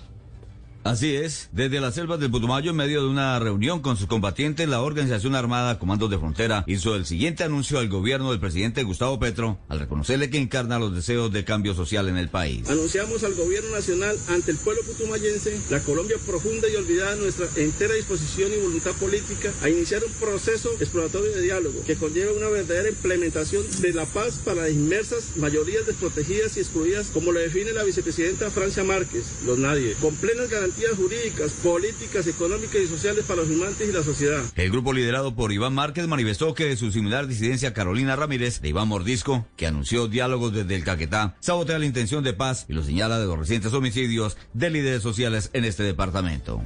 [0.86, 4.70] Así es, desde las selvas del Putumayo, en medio de una reunión con sus combatientes,
[4.70, 9.18] la Organización Armada Comandos de Frontera hizo el siguiente anuncio al gobierno del presidente Gustavo
[9.18, 12.70] Petro al reconocerle que encarna los deseos de cambio social en el país.
[12.70, 17.96] Anunciamos al gobierno nacional ante el pueblo putumayense la Colombia profunda y olvidada nuestra entera
[17.96, 22.90] disposición y voluntad política a iniciar un proceso exploratorio de diálogo que conlleva una verdadera
[22.90, 27.84] implementación de la paz para las inmersas mayorías desprotegidas y excluidas como lo define la
[27.84, 33.48] vicepresidenta Francia Márquez, los nadie, con plenas garantías jurídicas, políticas, económicas y sociales para los
[33.48, 34.44] firmantes y la sociedad.
[34.56, 38.70] El grupo liderado por Iván Márquez manifestó que de su similar disidencia Carolina Ramírez de
[38.70, 42.84] Iván Mordisco, que anunció diálogos desde el Caquetá, sabotea la intención de paz y lo
[42.84, 46.62] señala de los recientes homicidios de líderes sociales en este departamento.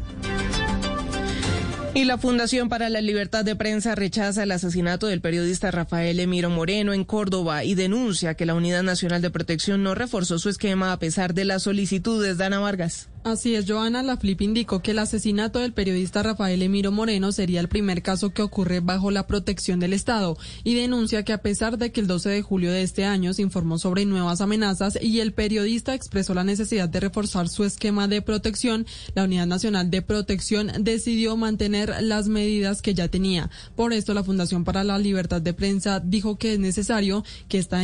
[1.95, 6.49] Y la Fundación para la Libertad de Prensa rechaza el asesinato del periodista Rafael Emiro
[6.49, 10.93] Moreno en Córdoba y denuncia que la Unidad Nacional de Protección no reforzó su esquema
[10.93, 12.37] a pesar de las solicitudes.
[12.37, 13.09] Dana Vargas.
[13.23, 14.01] Así es, Joana.
[14.01, 18.29] La FLIP indicó que el asesinato del periodista Rafael Emiro Moreno sería el primer caso
[18.29, 22.07] que ocurre bajo la protección del Estado y denuncia que a pesar de que el
[22.07, 26.33] 12 de julio de este año se informó sobre nuevas amenazas y el periodista expresó
[26.33, 31.93] la necesidad de reforzar su esquema de protección, la Unidad Nacional de Protección decidió mantener
[32.01, 33.49] las medidas que ya tenía.
[33.75, 37.83] Por esto, la Fundación para la Libertad de Prensa dijo que es necesario que esta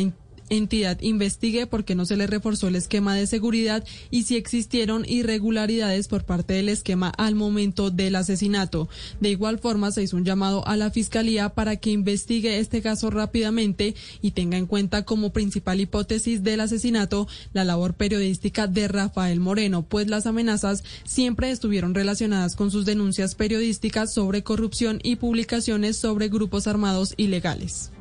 [0.50, 5.06] entidad investigue por qué no se le reforzó el esquema de seguridad y si existieron
[5.08, 8.90] irregularidades por parte del esquema al momento del asesinato.
[9.20, 13.10] De igual forma, se hizo un llamado a la Fiscalía para que investigue este caso
[13.10, 19.40] rápidamente y tenga en cuenta como principal hipótesis del asesinato la labor periodística de Rafael
[19.40, 25.98] Moreno, pues las amenazas siempre estuvieron relacionadas con sus denuncias periodísticas sobre corrupción y publicaciones
[25.98, 27.92] sobre grupos armados ilegales.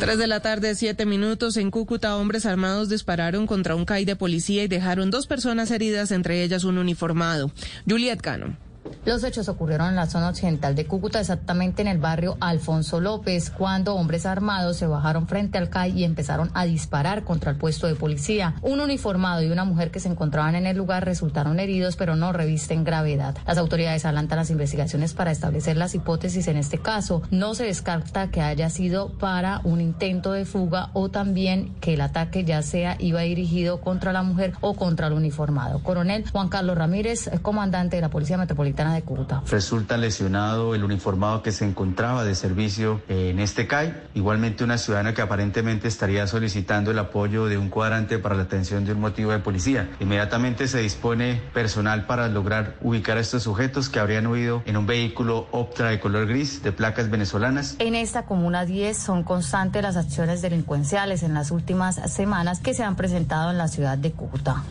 [0.00, 1.58] Tres de la tarde, siete minutos.
[1.58, 6.10] En Cúcuta, hombres armados dispararon contra un CAI de policía y dejaron dos personas heridas,
[6.10, 7.52] entre ellas un uniformado.
[7.86, 8.56] Juliet Cano.
[9.04, 13.50] Los hechos ocurrieron en la zona occidental de Cúcuta, exactamente en el barrio Alfonso López,
[13.50, 17.86] cuando hombres armados se bajaron frente al CAI y empezaron a disparar contra el puesto
[17.86, 18.54] de policía.
[18.62, 22.32] Un uniformado y una mujer que se encontraban en el lugar resultaron heridos, pero no
[22.32, 23.36] revisten gravedad.
[23.46, 27.22] Las autoridades adelantan las investigaciones para establecer las hipótesis en este caso.
[27.30, 32.02] No se descarta que haya sido para un intento de fuga o también que el
[32.02, 35.82] ataque ya sea iba dirigido contra la mujer o contra el uniformado.
[35.82, 39.42] Coronel Juan Carlos Ramírez, comandante de la Policía Metropolitana de Cúcuta.
[39.50, 43.94] Resulta lesionado el uniformado que se encontraba de servicio en este CAI.
[44.14, 48.84] Igualmente una ciudadana que aparentemente estaría solicitando el apoyo de un cuadrante para la atención
[48.84, 49.90] de un motivo de policía.
[50.00, 54.86] Inmediatamente se dispone personal para lograr ubicar a estos sujetos que habrían huido en un
[54.86, 57.76] vehículo Optra de color gris de placas venezolanas.
[57.78, 62.82] En esta comuna 10 son constantes las acciones delincuenciales en las últimas semanas que se
[62.82, 64.62] han presentado en la ciudad de Cúcuta.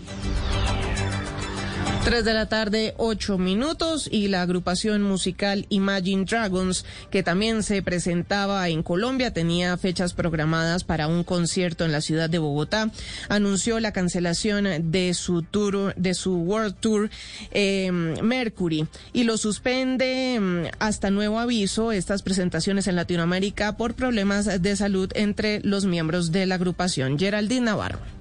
[2.10, 7.84] 3 de la tarde, 8 minutos, y la agrupación musical Imagine Dragons, que también se
[7.84, 12.90] presentaba en Colombia, tenía fechas programadas para un concierto en la ciudad de Bogotá,
[13.28, 17.10] anunció la cancelación de su tour, de su World Tour
[17.52, 24.62] eh, Mercury, y lo suspende mm, hasta nuevo aviso estas presentaciones en Latinoamérica por problemas
[24.62, 27.20] de salud entre los miembros de la agrupación.
[27.20, 28.19] Geraldine Navarro.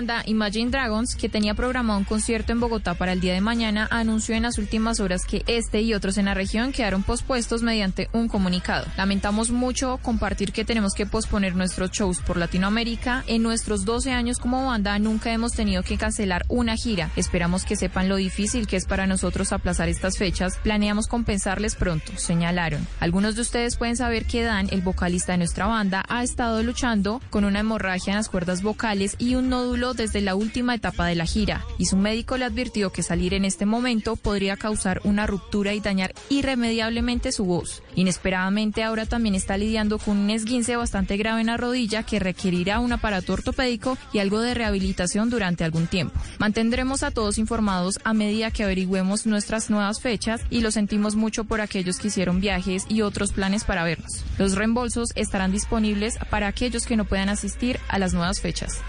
[0.00, 3.86] Banda Imagine Dragons, que tenía programado un concierto en Bogotá para el día de mañana,
[3.90, 8.08] anunció en las últimas horas que este y otros en la región quedaron pospuestos mediante
[8.14, 8.86] un comunicado.
[8.96, 13.24] Lamentamos mucho compartir que tenemos que posponer nuestros shows por Latinoamérica.
[13.26, 17.10] En nuestros 12 años como banda nunca hemos tenido que cancelar una gira.
[17.16, 20.56] Esperamos que sepan lo difícil que es para nosotros aplazar estas fechas.
[20.62, 22.86] Planeamos compensarles pronto, señalaron.
[23.00, 27.20] Algunos de ustedes pueden saber que Dan, el vocalista de nuestra banda, ha estado luchando
[27.28, 31.14] con una hemorragia en las cuerdas vocales y un nódulo desde la última etapa de
[31.14, 35.26] la gira, y su médico le advirtió que salir en este momento podría causar una
[35.26, 37.82] ruptura y dañar irremediablemente su voz.
[37.94, 42.80] Inesperadamente ahora también está lidiando con un esguince bastante grave en la rodilla que requerirá
[42.80, 46.18] un aparato ortopédico y algo de rehabilitación durante algún tiempo.
[46.38, 51.44] Mantendremos a todos informados a medida que averigüemos nuestras nuevas fechas y lo sentimos mucho
[51.44, 54.24] por aquellos que hicieron viajes y otros planes para vernos.
[54.38, 58.80] Los reembolsos estarán disponibles para aquellos que no puedan asistir a las nuevas fechas.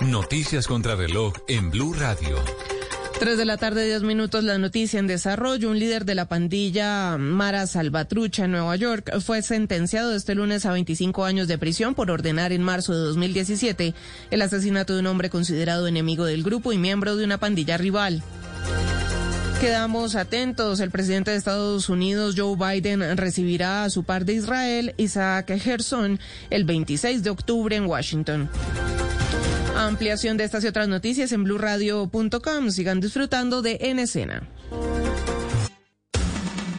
[0.00, 2.36] Noticias contra reloj en Blue Radio.
[3.18, 5.70] 3 de la tarde, 10 minutos, la noticia en desarrollo.
[5.70, 10.72] Un líder de la pandilla Mara Salvatrucha en Nueva York fue sentenciado este lunes a
[10.72, 13.94] 25 años de prisión por ordenar en marzo de 2017
[14.30, 18.22] el asesinato de un hombre considerado enemigo del grupo y miembro de una pandilla rival.
[19.60, 20.80] Quedamos atentos.
[20.80, 26.18] El presidente de Estados Unidos, Joe Biden, recibirá a su par de Israel, Isaac Herzog,
[26.50, 28.50] el 26 de octubre en Washington.
[29.74, 32.70] Ampliación de estas y otras noticias en blurradio.com.
[32.70, 34.46] Sigan disfrutando de En Escena.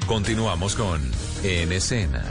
[0.05, 1.01] Continuamos con
[1.43, 2.23] En Escena.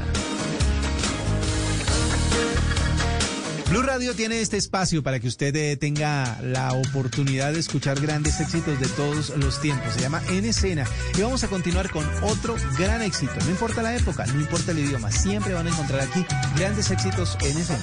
[3.71, 8.41] Blue Radio tiene este espacio para que usted eh, tenga la oportunidad de escuchar grandes
[8.41, 9.93] éxitos de todos los tiempos.
[9.95, 10.87] Se llama En Escena.
[11.19, 13.35] Y vamos a continuar con otro gran éxito.
[13.45, 16.25] No importa la época, no importa el idioma, siempre van a encontrar aquí
[16.57, 17.81] grandes éxitos en escena.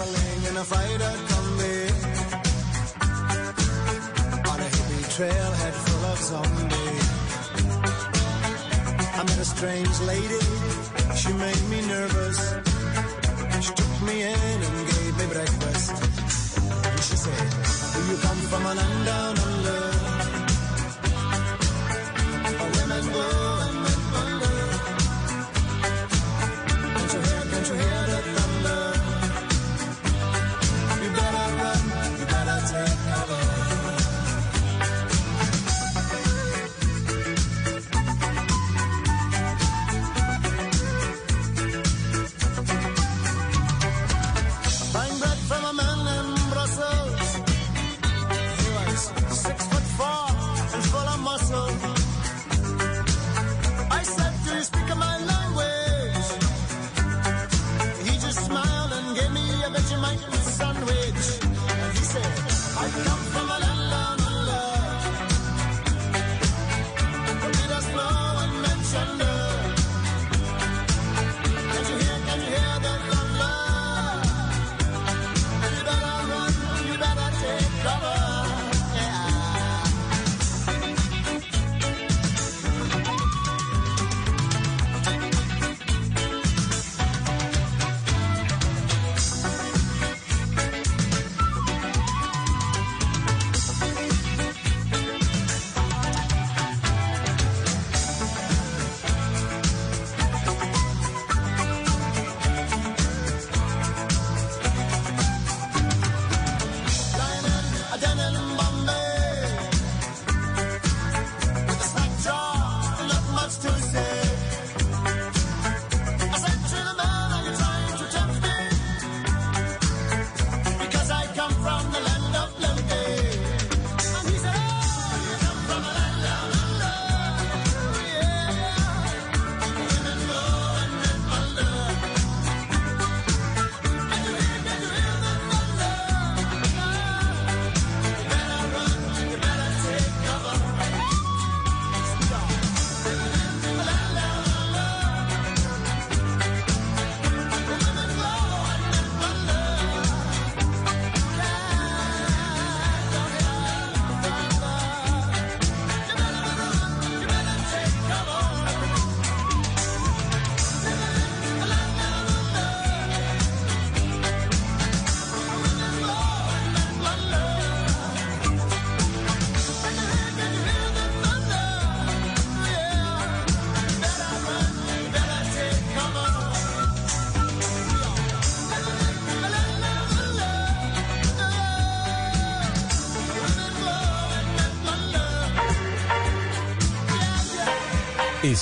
[9.43, 10.39] a strange lady,
[11.15, 12.39] she made me nervous.
[13.59, 15.91] She took me in and gave me breakfast.
[15.91, 17.47] And she said,
[17.93, 19.81] Do you come from a land down under?
[22.59, 23.52] Where women go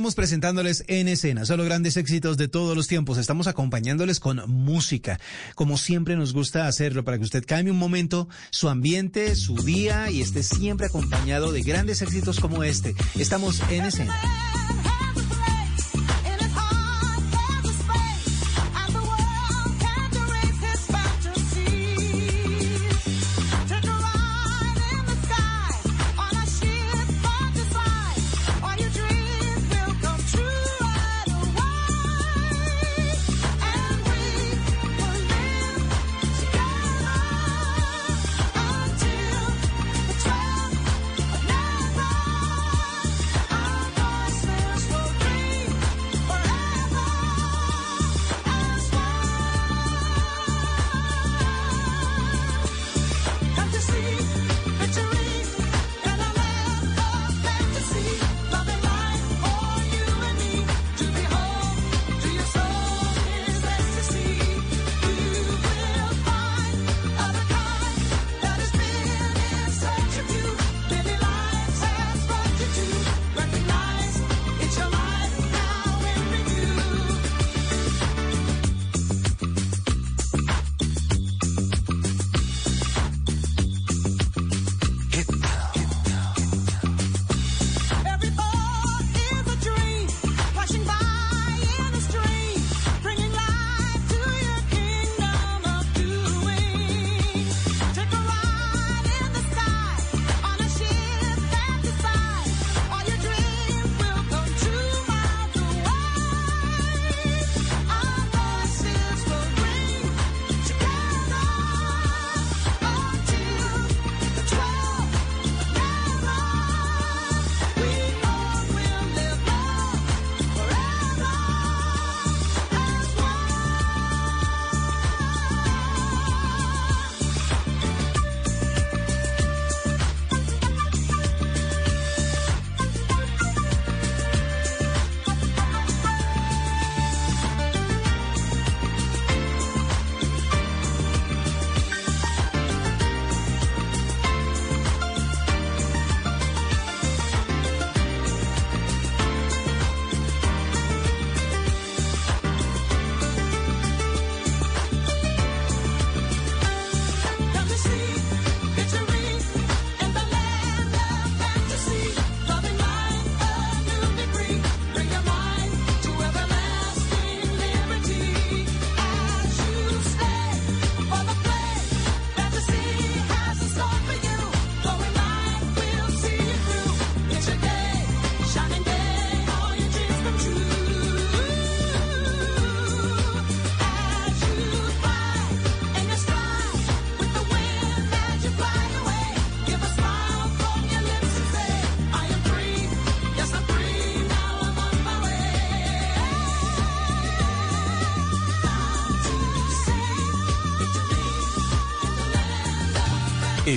[0.00, 3.18] estamos presentándoles en escena solo grandes éxitos de todos los tiempos.
[3.18, 5.20] Estamos acompañándoles con música,
[5.54, 10.10] como siempre nos gusta hacerlo, para que usted cambie un momento su ambiente, su día
[10.10, 12.94] y esté siempre acompañado de grandes éxitos como este.
[13.18, 14.18] Estamos en escena.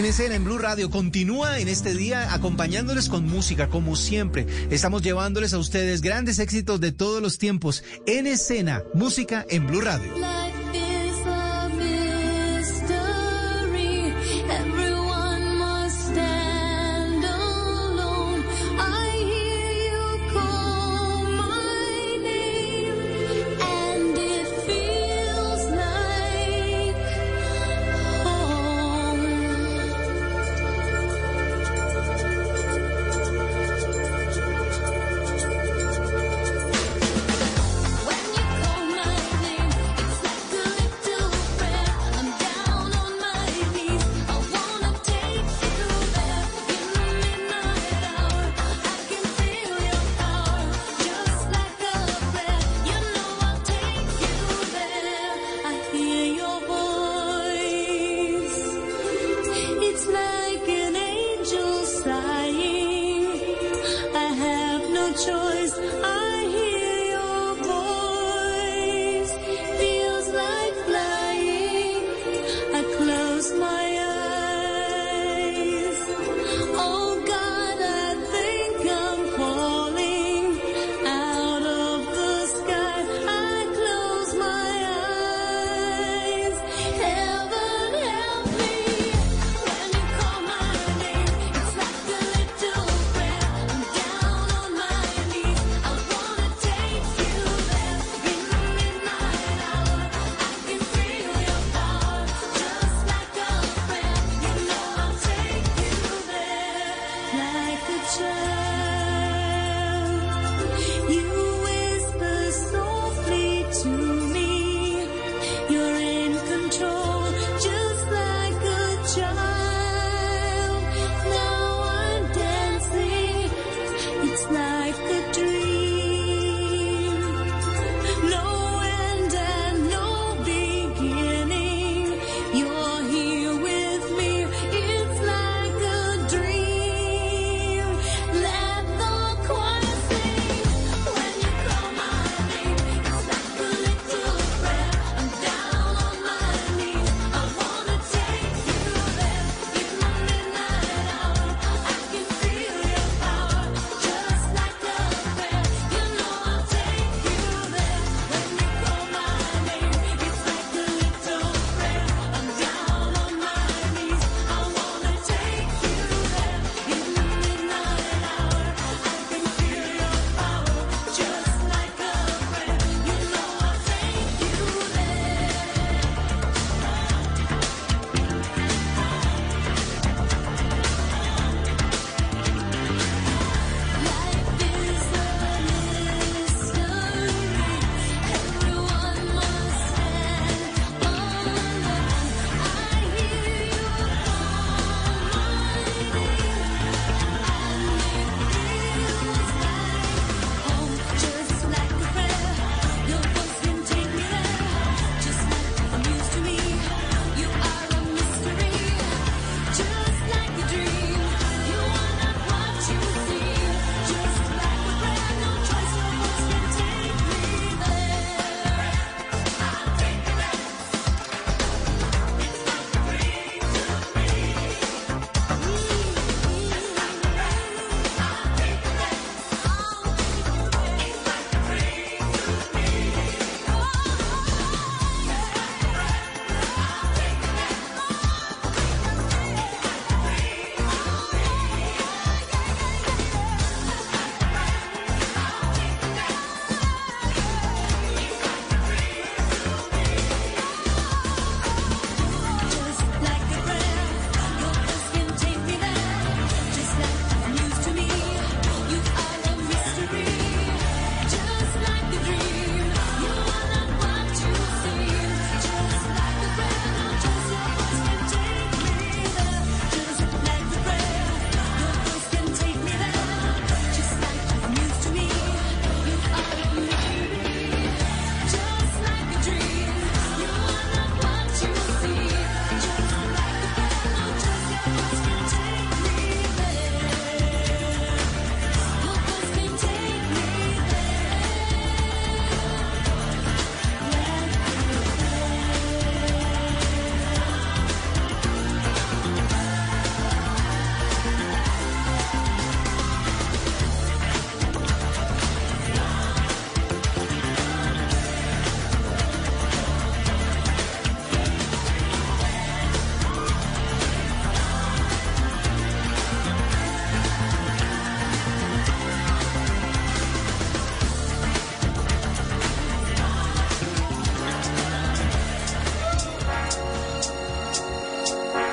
[0.00, 4.46] En escena, en Blue Radio, continúa en este día acompañándoles con música, como siempre.
[4.70, 7.84] Estamos llevándoles a ustedes grandes éxitos de todos los tiempos.
[8.06, 10.19] En escena, música en Blue Radio.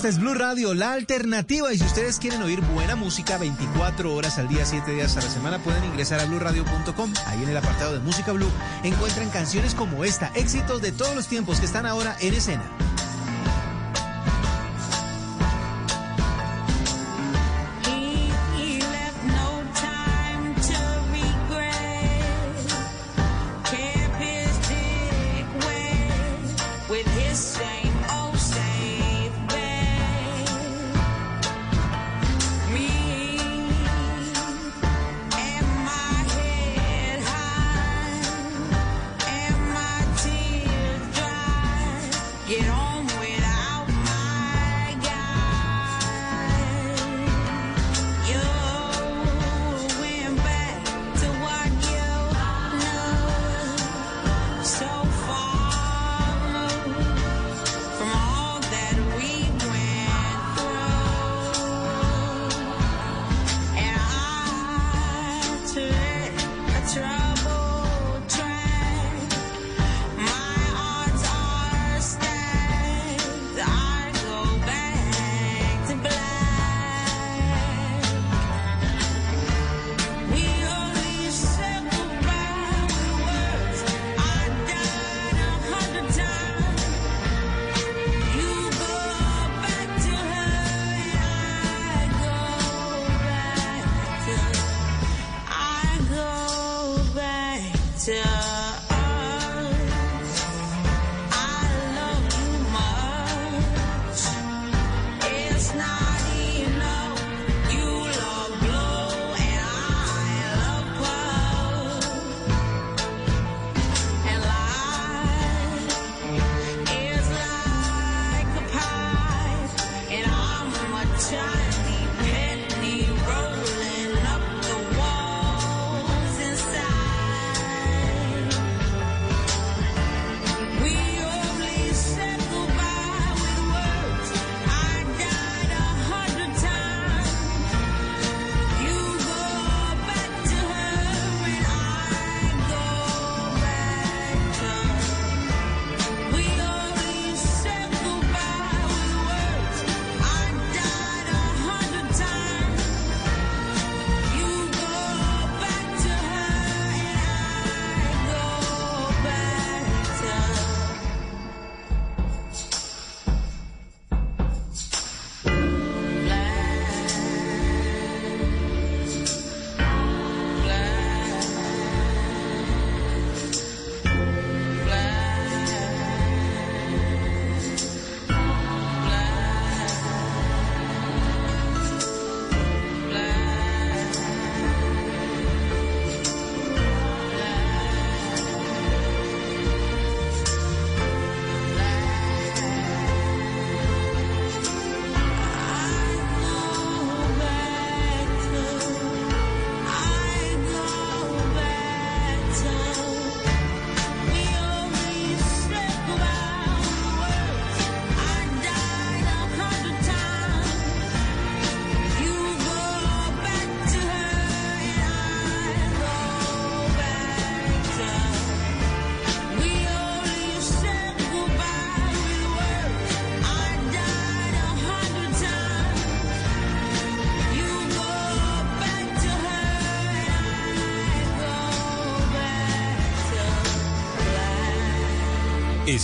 [0.00, 1.74] Esta es Blue Radio, la alternativa.
[1.74, 5.28] Y si ustedes quieren oír buena música 24 horas al día, 7 días a la
[5.28, 7.12] semana, pueden ingresar a bluradio.com.
[7.26, 8.50] Ahí en el apartado de Música Blue
[8.82, 12.79] encuentran canciones como esta, éxitos de todos los tiempos que están ahora en escena.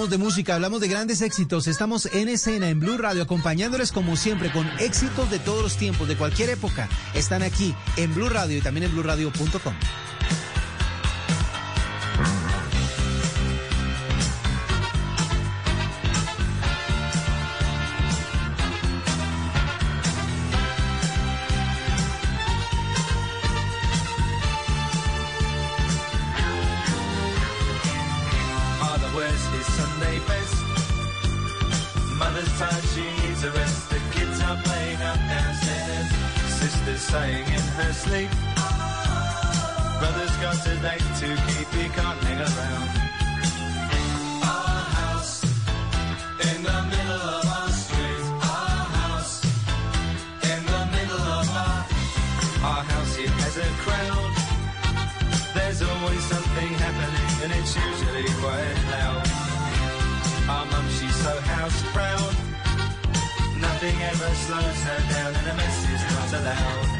[0.00, 1.66] hablamos de música, hablamos de grandes éxitos.
[1.66, 6.08] Estamos en escena, en Blue Radio, acompañándoles como siempre con éxitos de todos los tiempos,
[6.08, 6.88] de cualquier época.
[7.12, 9.74] Están aquí en Blue Radio y también en bluradio.com.
[64.34, 66.99] slows her down and the message not aloud.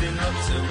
[0.00, 0.69] dancing up to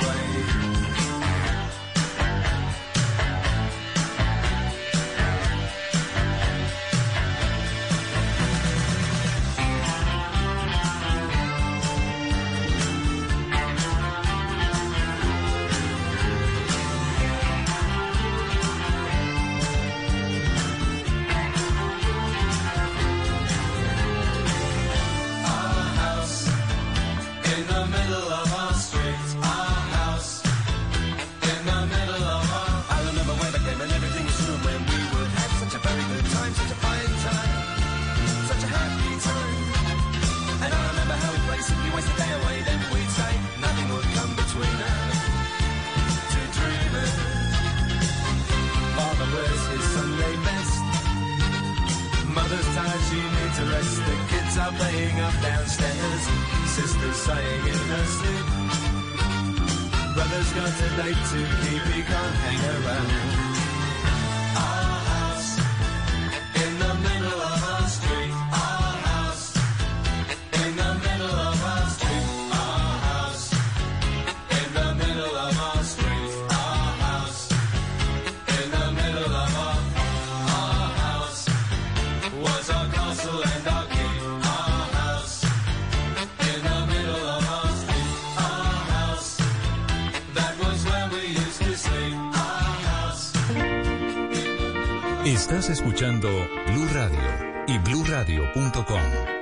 [95.99, 96.30] escuchando
[96.67, 97.19] Blue Radio
[97.67, 99.39] y bluradio.com.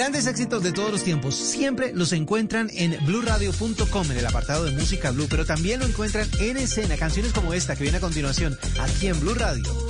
[0.00, 4.70] Grandes éxitos de todos los tiempos siempre los encuentran en blueradio.com en el apartado de
[4.70, 8.58] música blue, pero también lo encuentran en escena, canciones como esta que viene a continuación
[8.80, 9.89] aquí en Blue Radio.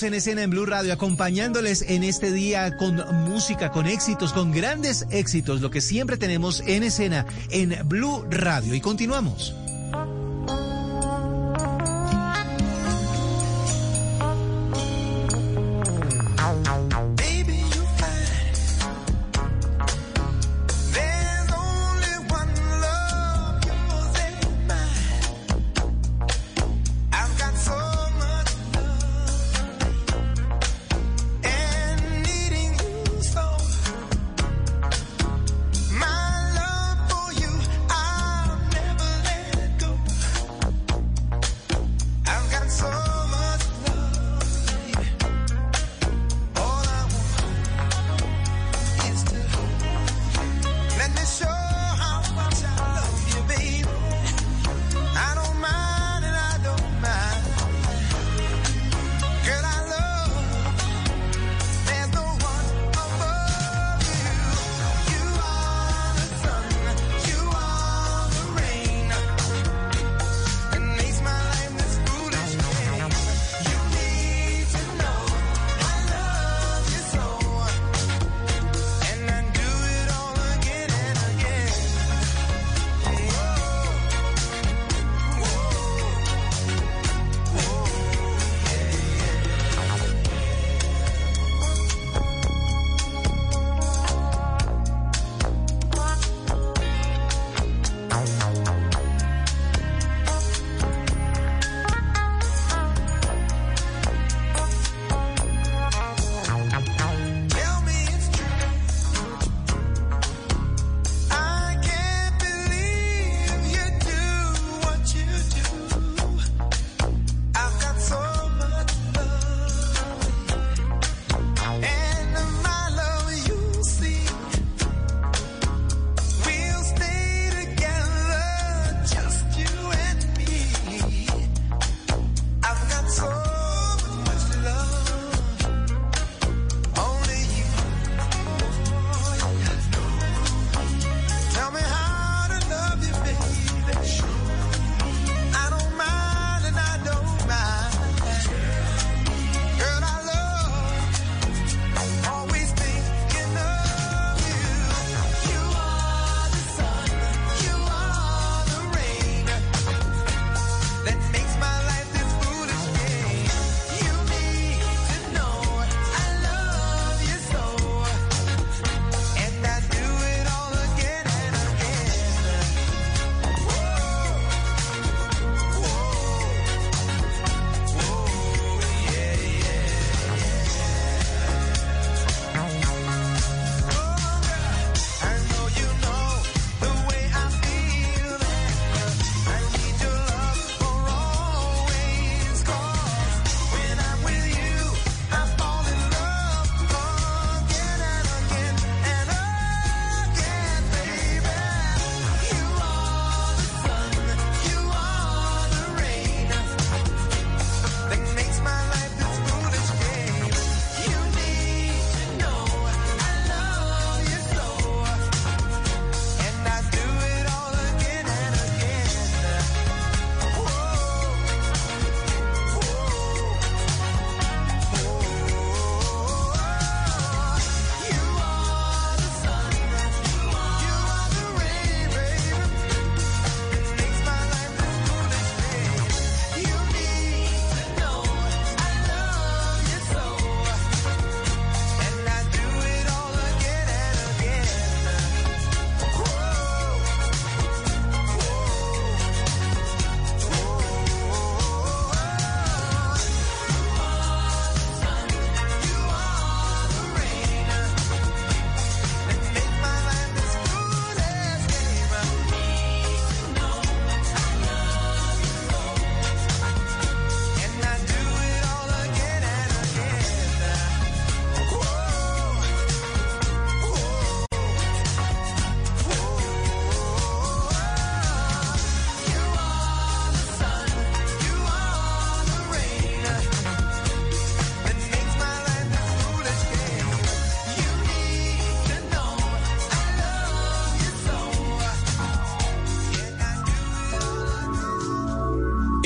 [0.00, 2.96] En escena en Blue Radio acompañándoles en este día con
[3.28, 8.74] música, con éxitos, con grandes éxitos, lo que siempre tenemos en escena en Blue Radio.
[8.74, 9.54] Y continuamos.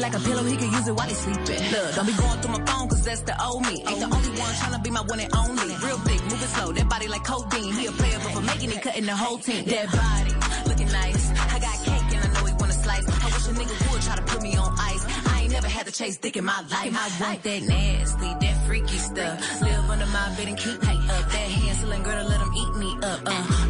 [0.00, 1.60] like a pillow, he can use it while he's sleeping.
[1.70, 3.84] Look, don't be going through my phone, cause that's the old me.
[3.86, 5.74] Ain't the only one tryna be my one and only.
[5.84, 7.72] Real big, moving slow, that body like codeine.
[7.74, 9.64] He a player, but for making it, cutting the whole team.
[9.66, 10.32] That body,
[10.68, 11.30] looking nice.
[11.54, 13.06] I got cake and I know he wanna slice.
[13.06, 15.04] I wish a nigga would try to put me on ice.
[15.32, 16.92] I ain't never had to chase dick in my life.
[16.96, 19.62] I want that nasty, that freaky stuff.
[19.62, 21.24] Live under my bed and keep me up.
[21.34, 23.20] That Hansel girl to let him eat me up.
[23.26, 23.69] Uh,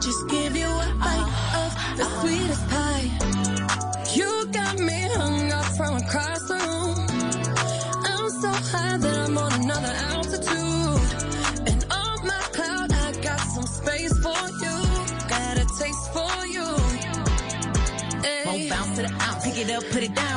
[0.00, 0.35] just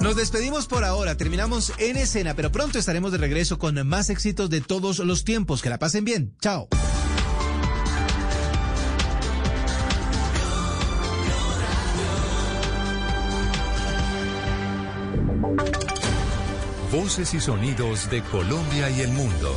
[0.00, 4.48] Nos despedimos por ahora, terminamos en escena, pero pronto estaremos de regreso con más éxitos
[4.48, 5.62] de todos los tiempos.
[5.62, 6.34] Que la pasen bien.
[6.40, 6.68] Chao.
[16.92, 19.56] Voces y sonidos de Colombia y el mundo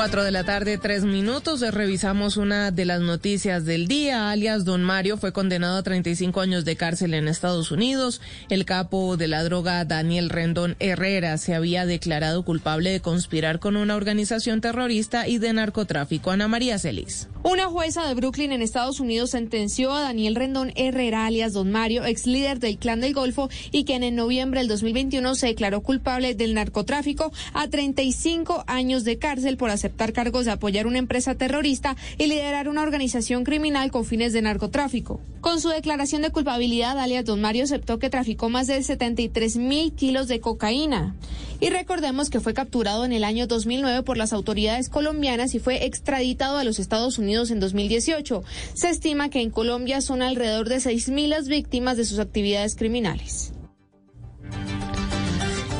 [0.00, 1.60] Cuatro de la tarde, tres minutos.
[1.60, 4.30] Revisamos una de las noticias del día.
[4.30, 8.22] Alias Don Mario fue condenado a 35 años de cárcel en Estados Unidos.
[8.48, 13.76] El capo de la droga, Daniel Rendón Herrera, se había declarado culpable de conspirar con
[13.76, 16.30] una organización terrorista y de narcotráfico.
[16.30, 17.28] Ana María Celis.
[17.42, 22.06] Una jueza de Brooklyn en Estados Unidos sentenció a Daniel Rendón Herrera, alias Don Mario,
[22.06, 26.34] ex líder del Clan del Golfo y quien en noviembre del 2021 se declaró culpable
[26.34, 31.96] del narcotráfico, a 35 años de cárcel por aceptar cargos de apoyar una empresa terrorista
[32.16, 35.20] y liderar una organización criminal con fines de narcotráfico.
[35.40, 39.92] Con su declaración de culpabilidad, alias Don Mario aceptó que traficó más de 73 mil
[39.92, 41.16] kilos de cocaína.
[41.58, 45.84] Y recordemos que fue capturado en el año 2009 por las autoridades colombianas y fue
[45.84, 48.44] extraditado a los Estados Unidos en 2018.
[48.74, 53.52] Se estima que en Colombia son alrededor de 6.000 las víctimas de sus actividades criminales.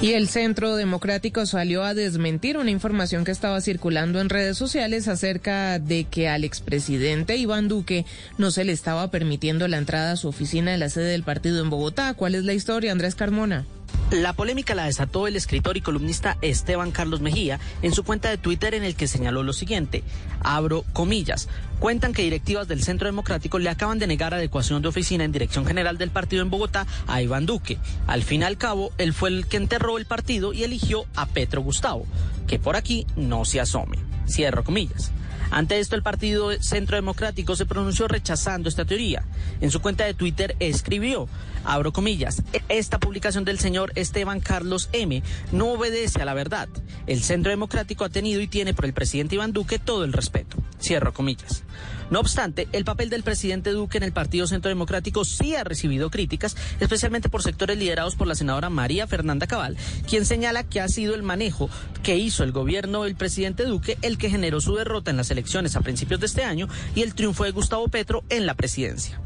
[0.03, 5.09] Y el Centro Democrático salió a desmentir una información que estaba circulando en redes sociales
[5.09, 8.07] acerca de que al expresidente Iván Duque
[8.39, 11.63] no se le estaba permitiendo la entrada a su oficina de la sede del partido
[11.63, 12.15] en Bogotá.
[12.15, 13.67] ¿Cuál es la historia, Andrés Carmona?
[14.11, 18.39] La polémica la desató el escritor y columnista Esteban Carlos Mejía en su cuenta de
[18.39, 20.03] Twitter en el que señaló lo siguiente,
[20.41, 25.23] abro comillas, cuentan que directivas del Centro Democrático le acaban de negar adecuación de oficina
[25.23, 27.79] en dirección general del partido en Bogotá a Iván Duque.
[28.09, 31.27] Al fin y al cabo, él fue el que enterró el partido y eligió a
[31.27, 32.05] Petro Gustavo,
[32.49, 33.97] que por aquí no se asome.
[34.27, 35.13] Cierro comillas.
[35.51, 39.25] Ante esto, el Partido Centro Democrático se pronunció rechazando esta teoría.
[39.61, 41.29] En su cuenta de Twitter escribió,
[41.65, 45.23] abro comillas, esta publicación del señor Esteban Carlos M.
[45.53, 46.69] no obedece a la verdad.
[47.07, 50.57] El Centro Democrático ha tenido y tiene por el presidente Iván Duque todo el respeto.
[50.81, 51.65] Cierro comillas.
[52.11, 56.11] No obstante, el papel del presidente Duque en el Partido Centro Democrático sí ha recibido
[56.11, 59.77] críticas, especialmente por sectores liderados por la senadora María Fernanda Cabal,
[60.09, 61.71] quien señala que ha sido el manejo
[62.03, 65.77] que hizo el gobierno del presidente Duque el que generó su derrota en las elecciones
[65.77, 69.21] a principios de este año y el triunfo de Gustavo Petro en la presidencia.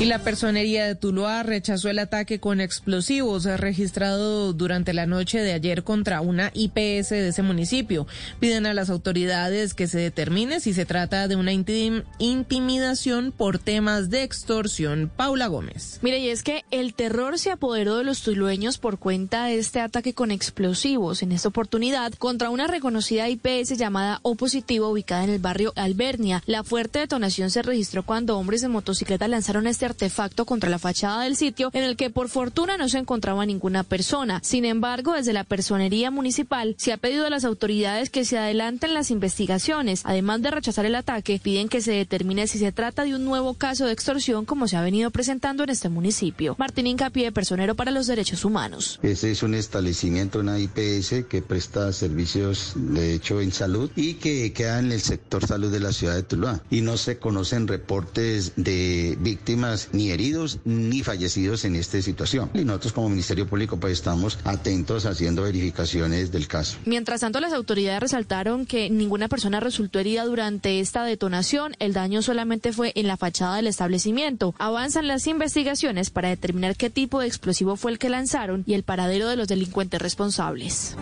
[0.00, 5.52] Y la personería de Tuluá rechazó el ataque con explosivos registrado durante la noche de
[5.52, 8.06] ayer contra una IPS de ese municipio.
[8.38, 13.58] Piden a las autoridades que se determine si se trata de una intim- intimidación por
[13.58, 15.10] temas de extorsión.
[15.16, 15.98] Paula Gómez.
[16.00, 19.80] Mire, y es que el terror se apoderó de los tulueños por cuenta de este
[19.80, 25.30] ataque con explosivos, en esta oportunidad contra una reconocida IPS llamada O Positivo ubicada en
[25.30, 26.40] el barrio Albernia.
[26.46, 31.22] La fuerte detonación se registró cuando hombres en motocicleta lanzaron este artefacto contra la fachada
[31.24, 34.40] del sitio en el que por fortuna no se encontraba ninguna persona.
[34.42, 38.94] Sin embargo, desde la personería municipal se ha pedido a las autoridades que se adelanten
[38.94, 40.02] las investigaciones.
[40.04, 43.54] Además de rechazar el ataque, piden que se determine si se trata de un nuevo
[43.54, 46.54] caso de extorsión como se ha venido presentando en este municipio.
[46.58, 48.98] Martín Incapié, personero para los derechos humanos.
[49.02, 54.52] Ese es un establecimiento, una IPS que presta servicios de hecho en salud y que
[54.52, 56.62] queda en el sector salud de la ciudad de Tuluá.
[56.70, 62.50] Y no se conocen reportes de víctimas ni heridos ni fallecidos en esta situación.
[62.54, 66.76] Y nosotros como Ministerio Público pues estamos atentos haciendo verificaciones del caso.
[66.84, 71.74] Mientras tanto, las autoridades resaltaron que ninguna persona resultó herida durante esta detonación.
[71.78, 74.54] El daño solamente fue en la fachada del establecimiento.
[74.58, 78.82] Avanzan las investigaciones para determinar qué tipo de explosivo fue el que lanzaron y el
[78.82, 80.96] paradero de los delincuentes responsables.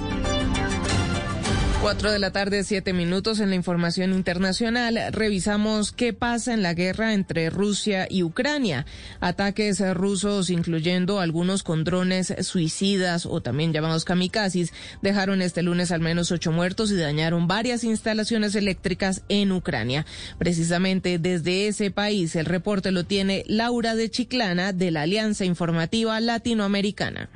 [1.86, 4.98] Cuatro de la tarde, siete minutos en la información internacional.
[5.12, 8.86] Revisamos qué pasa en la guerra entre Rusia y Ucrania.
[9.20, 16.00] Ataques rusos, incluyendo algunos con drones suicidas o también llamados kamikazes, dejaron este lunes al
[16.00, 20.06] menos ocho muertos y dañaron varias instalaciones eléctricas en Ucrania.
[20.38, 26.18] Precisamente desde ese país, el reporte lo tiene Laura de Chiclana de la Alianza Informativa
[26.18, 27.30] Latinoamericana.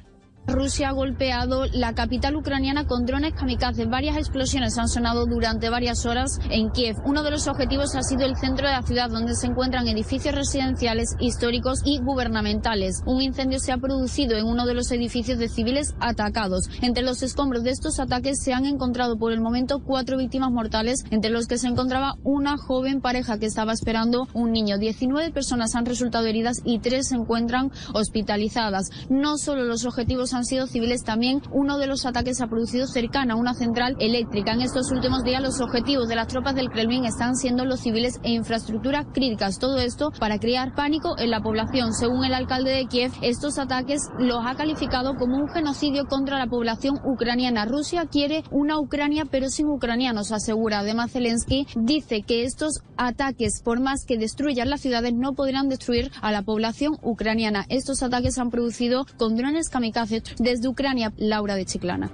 [0.46, 3.88] Rusia ha golpeado la capital ucraniana con drones kamikazes.
[3.88, 6.96] Varias explosiones han sonado durante varias horas en Kiev.
[7.04, 10.34] Uno de los objetivos ha sido el centro de la ciudad, donde se encuentran edificios
[10.34, 13.02] residenciales, históricos y gubernamentales.
[13.06, 16.68] Un incendio se ha producido en uno de los edificios de civiles atacados.
[16.82, 21.04] Entre los escombros de estos ataques se han encontrado por el momento cuatro víctimas mortales,
[21.10, 24.78] entre los que se encontraba una joven pareja que estaba esperando un niño.
[24.78, 28.90] 19 personas han resultado heridas y tres se encuentran hospitalizadas.
[29.08, 33.34] No solo los objetivos han sido civiles, también uno de los ataques ha producido cercana
[33.34, 34.52] a una central eléctrica.
[34.52, 38.20] En estos últimos días los objetivos de las tropas del Kremlin están siendo los civiles
[38.22, 39.58] e infraestructuras críticas.
[39.58, 41.92] Todo esto para crear pánico en la población.
[41.92, 46.46] Según el alcalde de Kiev, estos ataques los ha calificado como un genocidio contra la
[46.46, 47.64] población ucraniana.
[47.64, 50.80] Rusia quiere una Ucrania pero sin ucranianos, asegura.
[50.80, 56.10] Además, Zelensky dice que estos ataques, por más que destruyan las ciudades, no podrán destruir
[56.22, 57.66] a la población ucraniana.
[57.68, 62.10] Estos ataques se han producido con drones kamikaze desde Ucrania, Laura de Chiclana.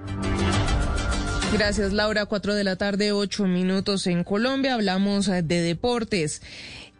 [1.52, 2.26] Gracias, Laura.
[2.26, 4.74] Cuatro de la tarde, ocho minutos en Colombia.
[4.74, 6.42] Hablamos eh, de deportes.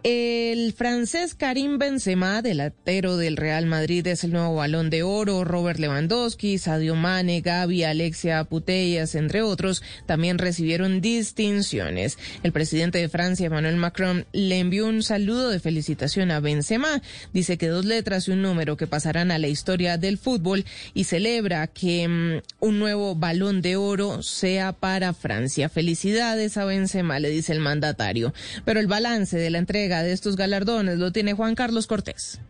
[0.09, 5.43] El francés Karim Benzema, delantero del Real Madrid, es el nuevo balón de oro.
[5.43, 12.19] Robert Lewandowski, Sadio Mane, Gaby, Alexia Putellas, entre otros, también recibieron distinciones.
[12.45, 17.03] El presidente de Francia, Emmanuel Macron, le envió un saludo de felicitación a Benzema.
[17.33, 21.03] Dice que dos letras y un número que pasarán a la historia del fútbol y
[21.03, 25.69] celebra que mm, un nuevo balón de oro sea para Francia.
[25.69, 28.33] Felicidades a Benzema, le dice el mandatario.
[28.65, 32.41] Pero el balance de la entrega de estos galardones lo tiene Juan Carlos Cortés.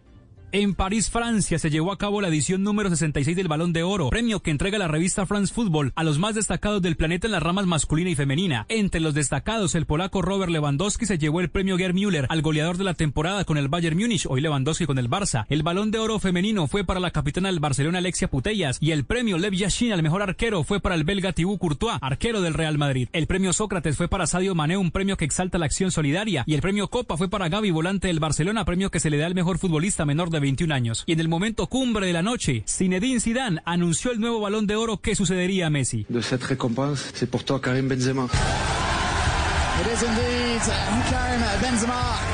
[0.53, 4.11] En París, Francia, se llevó a cabo la edición número 66 del Balón de Oro,
[4.11, 7.43] premio que entrega la revista France Football a los más destacados del planeta en las
[7.43, 8.65] ramas masculina y femenina.
[8.69, 12.79] Entre los destacados, el polaco Robert Lewandowski se llevó el premio Gerd Müller al goleador
[12.79, 15.47] de la temporada con el Bayern Múnich, hoy Lewandowski con el Barça.
[15.49, 19.05] El Balón de Oro femenino fue para la capitana del Barcelona Alexia Putellas y el
[19.05, 22.79] premio Lev Yashin al mejor arquero fue para el belga Thibaut Courtois, arquero del Real
[22.79, 23.09] Madrid.
[23.13, 26.55] El premio Sócrates fue para Sadio Mané, un premio que exalta la acción solidaria y
[26.55, 29.35] el premio Copa fue para Gaby, volante del Barcelona, premio que se le da al
[29.35, 31.05] mejor futbolista menor de de 21 años.
[31.07, 34.77] Y en el momento cumbre de la noche, Zinedine Zidane anunció el nuevo balón de
[34.77, 36.07] oro que sucedería a Messi.
[36.09, 37.13] de cette récompense.
[37.15, 38.29] C'est pour toi, Karim Benzema.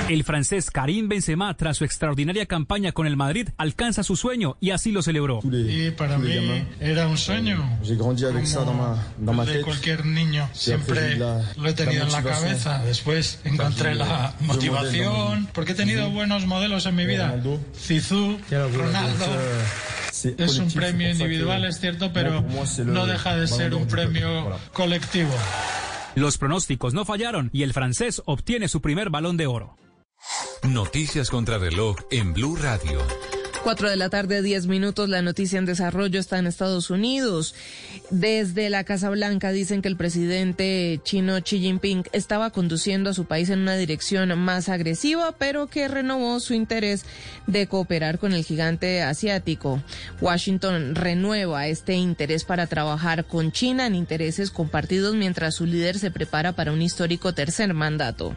[0.09, 4.71] El francés Karim Benzema, tras su extraordinaria campaña con el Madrid, alcanza su sueño y
[4.71, 5.41] así lo celebró.
[5.45, 7.79] Y para mí era un sueño.
[9.19, 10.49] Ma de cualquier niño.
[10.53, 12.83] Siempre lo he tenido en la cabeza.
[12.85, 15.49] Después encontré la motivación.
[15.53, 17.29] Porque he tenido buenos modelos en mi vida.
[17.29, 17.61] Ronaldo.
[17.77, 19.27] Zizou, Ronaldo.
[20.13, 22.45] C'est Es un premio individual, es cierto, pero
[22.85, 25.33] no deja de ser un premio colectivo.
[26.15, 29.77] Los pronósticos no fallaron y el francés obtiene su primer balón de oro.
[30.63, 33.01] Noticias contra reloj en Blue Radio.
[33.63, 35.09] 4 de la tarde, 10 minutos.
[35.09, 37.55] La noticia en desarrollo está en Estados Unidos.
[38.11, 43.27] Desde la Casa Blanca dicen que el presidente chino Xi Jinping estaba conduciendo a su
[43.27, 47.05] país en una dirección más agresiva, pero que renovó su interés
[47.47, 49.81] de cooperar con el gigante asiático.
[50.21, 56.11] Washington renueva este interés para trabajar con China en intereses compartidos mientras su líder se
[56.11, 58.35] prepara para un histórico tercer mandato.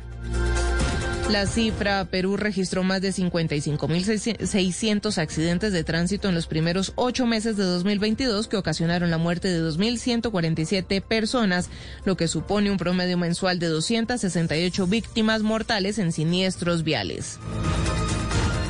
[1.29, 7.57] La cifra, Perú registró más de 55.600 accidentes de tránsito en los primeros ocho meses
[7.57, 11.69] de 2022 que ocasionaron la muerte de 2.147 personas,
[12.05, 17.39] lo que supone un promedio mensual de 268 víctimas mortales en siniestros viales.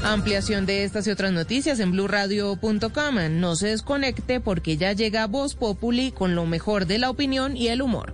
[0.05, 3.15] Ampliación de estas y otras noticias en blurradio.com.
[3.31, 7.67] No se desconecte porque ya llega Voz Populi con lo mejor de la opinión y
[7.67, 8.13] el humor.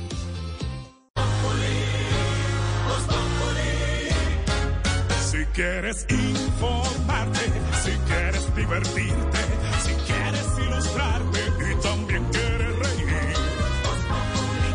[5.53, 7.39] Quieres informarte,
[7.83, 9.37] si quieres divertirte,
[9.83, 11.39] si quieres ilustrarte
[11.71, 13.35] y también quieres reír.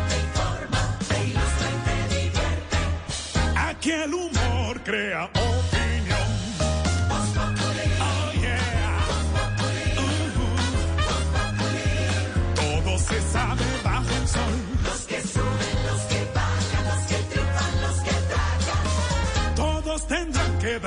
[0.09, 2.77] te informa, te ilustra y te divierte.
[3.55, 5.29] Aquí el humor crea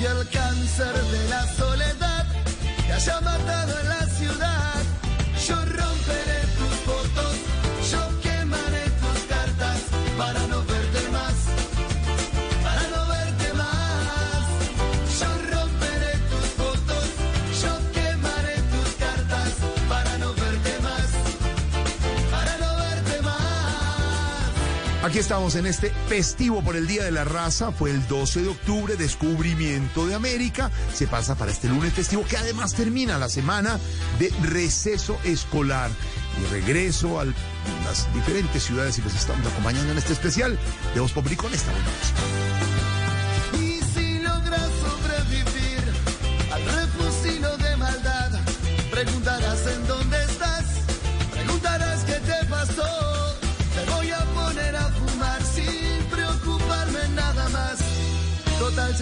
[0.00, 2.26] y el cáncer de la soledad
[2.86, 3.83] te haya matado en
[25.14, 27.70] Aquí estamos en este festivo por el Día de la Raza.
[27.70, 30.72] Fue el 12 de octubre, descubrimiento de América.
[30.92, 33.78] Se pasa para este lunes festivo que además termina la semana
[34.18, 35.92] de receso escolar.
[36.42, 40.58] Y regreso a las diferentes ciudades y los estamos acompañando en este especial
[40.94, 42.53] de Voz Populi esta buena música.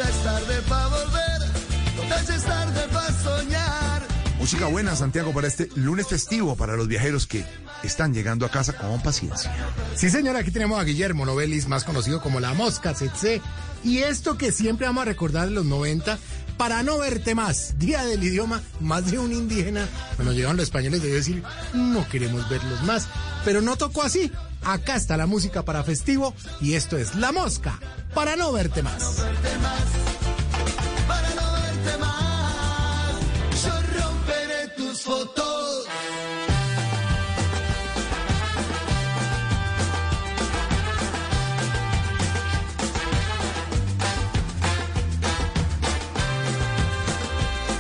[0.03, 1.53] Ya es tarde para volver,
[1.97, 4.03] total ya es tarde para soñar.
[4.39, 7.45] Música buena, Santiago, para este lunes festivo para los viajeros que
[7.85, 9.55] están llegando a casa con paciencia.
[9.95, 13.41] Sí, señora, aquí tenemos a Guillermo Novelis, más conocido como La Mosca Tsetse.
[13.85, 16.19] Y esto que siempre vamos a recordar de los 90,
[16.57, 21.03] para no verte más, Día del Idioma, más de un indígena, cuando llegaron los españoles
[21.03, 21.43] debió decir,
[21.75, 23.09] no queremos verlos más.
[23.45, 24.31] Pero no tocó así.
[24.65, 27.79] Acá está la música para festivo y esto es La Mosca,
[28.15, 29.25] para no verte más.
[31.09, 33.13] Para no verte más,
[33.65, 35.87] yo romperé tus fotos.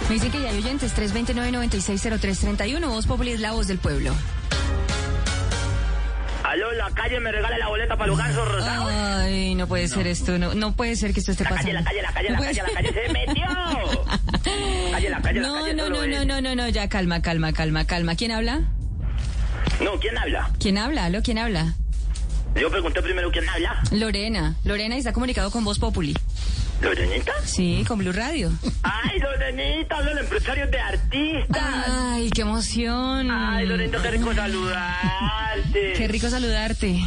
[0.09, 4.13] Me dicen que ya hay oyentes, 329-960331, Voz Populi es la voz del pueblo.
[6.53, 8.93] Aló, la calle me regala la boleta para los gansos rosados.
[8.93, 11.81] Ay, no puede ser esto, no, no puede ser que esto esté La calle, pasando.
[11.81, 13.45] la calle, la calle, la calle, la calle se metió.
[14.93, 15.75] Calle, la calle, la No, calle.
[15.75, 18.17] no, no, no, no, no, no, ya calma, calma, calma, calma.
[18.17, 18.61] ¿Quién habla?
[19.81, 20.51] No, ¿quién habla?
[20.61, 21.07] ¿Quién habla?
[21.07, 21.23] ¿Aló?
[21.23, 21.75] ¿Quién habla?
[22.55, 23.83] Yo pregunté primero quién habla.
[23.91, 24.55] Lorena.
[24.65, 26.15] Lorena y está comunicado con Voz Populi.
[26.83, 27.33] ¿Lorenita?
[27.45, 28.51] Sí, con Blue Radio.
[28.83, 31.63] Ay, Lorenita, hablo del empresario de artistas.
[31.89, 33.31] Ay, qué emoción.
[33.31, 35.93] Ay, Lorenita, qué rico saludarte.
[35.97, 37.01] Qué rico saludarte.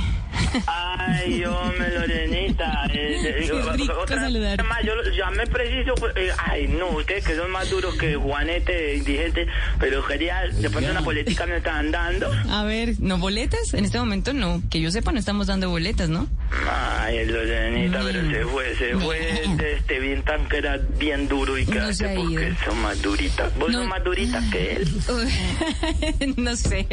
[0.68, 2.86] Ay, hombre, Lorenita.
[2.94, 4.26] eh, Qué rico otra-.
[4.26, 5.94] Además, yo llamé preciso.
[5.96, 9.48] pues, eh, ay, no, ustedes que son más duros que Juanete, indigente.
[9.80, 12.32] Pero quería, de pronto una política me estaban dando.
[12.50, 13.74] A ver, ¿no boletas?
[13.74, 14.62] En este momento no.
[14.70, 16.28] Que yo sepa, no estamos dando boletas, ¿no?
[16.70, 19.20] Ay, Lorenita, pero se fue, se fue
[19.58, 22.80] de este bien tan que era bien duro y que No hace ha porque son
[22.82, 23.56] más duritas.
[23.58, 23.80] Vos No.
[23.80, 24.88] sos más durita que él.
[26.38, 26.86] No sé,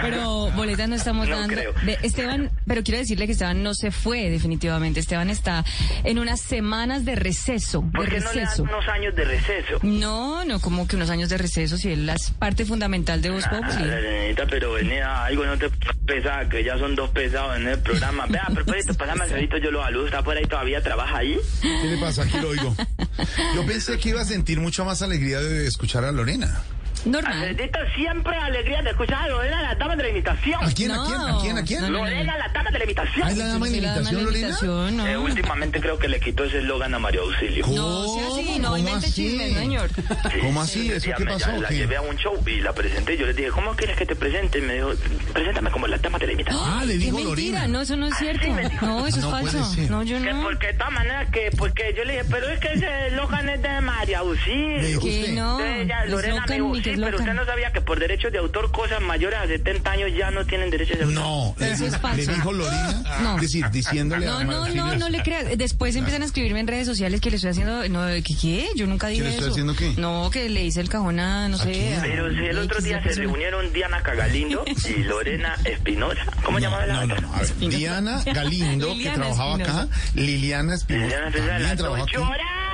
[0.00, 1.54] pero boletas no estamos dando.
[1.54, 1.72] creo.
[2.02, 5.00] Esteban, pero quiero decirle que Esteban no se fue definitivamente.
[5.00, 5.64] Esteban está
[6.04, 8.62] en unas semanas de receso, de ¿Por qué no le dan receso.
[8.64, 9.78] unos años de receso?
[9.82, 13.44] No, no, como que unos años de receso, si él es parte fundamental de Voz
[13.46, 13.84] Ah, Populi.
[13.84, 15.68] Lorenita, pero venía algo no te
[16.06, 18.26] pesa, que ya son dos pesados en el programa.
[18.28, 21.36] Vea, a propósito, pásame al Alfredito, yo lo saludo, está por ahí todavía, trabaja ahí.
[21.60, 22.22] ¿Qué le pasa?
[22.22, 22.74] Aquí lo oigo.
[23.54, 26.62] Yo pensé que iba a sentir mucho más alegría de escuchar a Lorena.
[27.04, 27.32] Normal.
[27.32, 30.62] Alfredito, siempre alegría de escuchar a Lorena, la dama de la imitación.
[30.64, 31.80] ¿A quién, a quién, a quién, a quién?
[31.82, 33.26] No, no, no, Lorena, la dama de la imitación.
[33.26, 34.96] ¿Ah, es la dama de la Sí, la dama de imitación, la Lorena?
[35.02, 35.06] no.
[35.08, 37.66] Eh, últimamente creo que le quitó ese eslogan a Mario Auxilio.
[37.66, 39.14] No, sea así, no ¿Cómo invente así?
[39.14, 39.90] chismes, señor.
[40.42, 40.90] ¿Cómo así?
[40.92, 41.52] ¿Eso Ya qué me- pasó?
[41.60, 43.16] La llevé a un show y la presenté.
[43.16, 44.58] Yo le dije, ¿cómo quieres que te presente?
[44.58, 44.92] Y me dijo,
[45.32, 46.62] preséntame como la dama de la imitación.
[46.64, 47.66] Ah, le dijo mentira, Lorena.
[47.68, 48.46] no, eso no es cierto.
[48.80, 49.58] No, eso es No falso.
[49.90, 50.42] No, yo no.
[50.42, 53.60] porque de todas maneras que, porque yo le dije, pero es que ese eslogan es
[53.60, 55.00] de María Auxilio.
[55.00, 55.58] Que no.
[56.06, 56.60] Lorena me
[56.96, 60.10] sí, pero usted no sabía que por derechos de autor cosas mayores a 70 años
[60.16, 61.22] ya no tienen derechos de autor.
[61.22, 62.32] No, le, Eso es le falso.
[62.32, 63.34] dijo Lorena, No.
[63.36, 65.46] es decir, diciéndole No, a no, no, no le creas.
[65.56, 67.88] Después empiezan a escribirme en redes sociales que le estoy haciendo.
[67.88, 68.34] No, ¿qué?
[68.40, 68.68] qué?
[68.76, 69.52] Yo nunca dije le estoy eso.
[69.52, 69.94] haciendo qué?
[69.96, 71.72] No, que le hice el cajón a, no sé.
[71.72, 71.98] quién?
[71.98, 76.22] a- Pero si el otro día se reunieron Diana Cagalindo y Lorena Espinosa.
[76.44, 77.30] ¿Cómo No, llamaba la no, no,
[77.68, 82.16] Diana Galindo, que trabajaba acá, Liliana Espinosa, Liliana Espinosa, las dos aquí.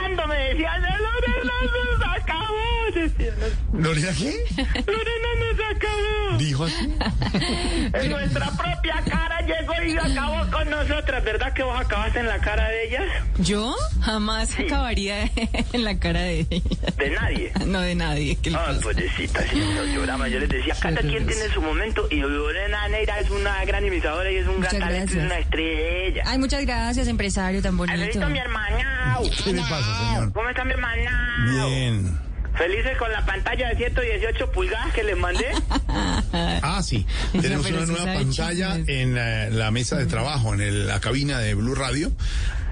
[0.08, 2.54] Llorando me decían, Lorena nos acabó.
[2.94, 3.34] decían.
[3.72, 4.44] ¿Lorena qué?
[4.86, 6.38] Lorena nos acabó.
[6.38, 6.94] Dijo así.
[7.92, 11.24] En nuestra propia cara llegó y acabó con nosotras.
[11.24, 13.02] ¿Verdad que vos acabaste en la cara de ellas?
[13.38, 15.30] Yo jamás acabaría
[15.72, 16.60] en la cara de ella.
[16.96, 17.52] De nadie.
[17.66, 18.36] No, de nadie.
[18.42, 18.80] ¿Qué le Ah, pasa?
[18.80, 20.28] pobrecita, sí, no lloraba.
[20.28, 24.30] Yo les decía, cada quien tiene su momento y Lorena Neira es una gran imitadora
[24.30, 26.22] y es un gran talento y una estrella.
[26.26, 28.28] Ay, muchas gracias, empresario tan bonito.
[28.28, 29.18] Mi hermana.
[29.44, 30.32] ¿Qué le pasa, señor?
[30.32, 31.36] ¿Cómo está mi hermana?
[31.50, 32.18] Bien.
[32.56, 35.46] Felices con la pantalla de 118 pulgadas que les mandé.
[36.62, 37.06] Ah, sí.
[37.40, 38.88] Tenemos una nueva pantalla chismes.
[38.88, 42.12] en eh, la mesa de trabajo, en el- la cabina de Blue Radio.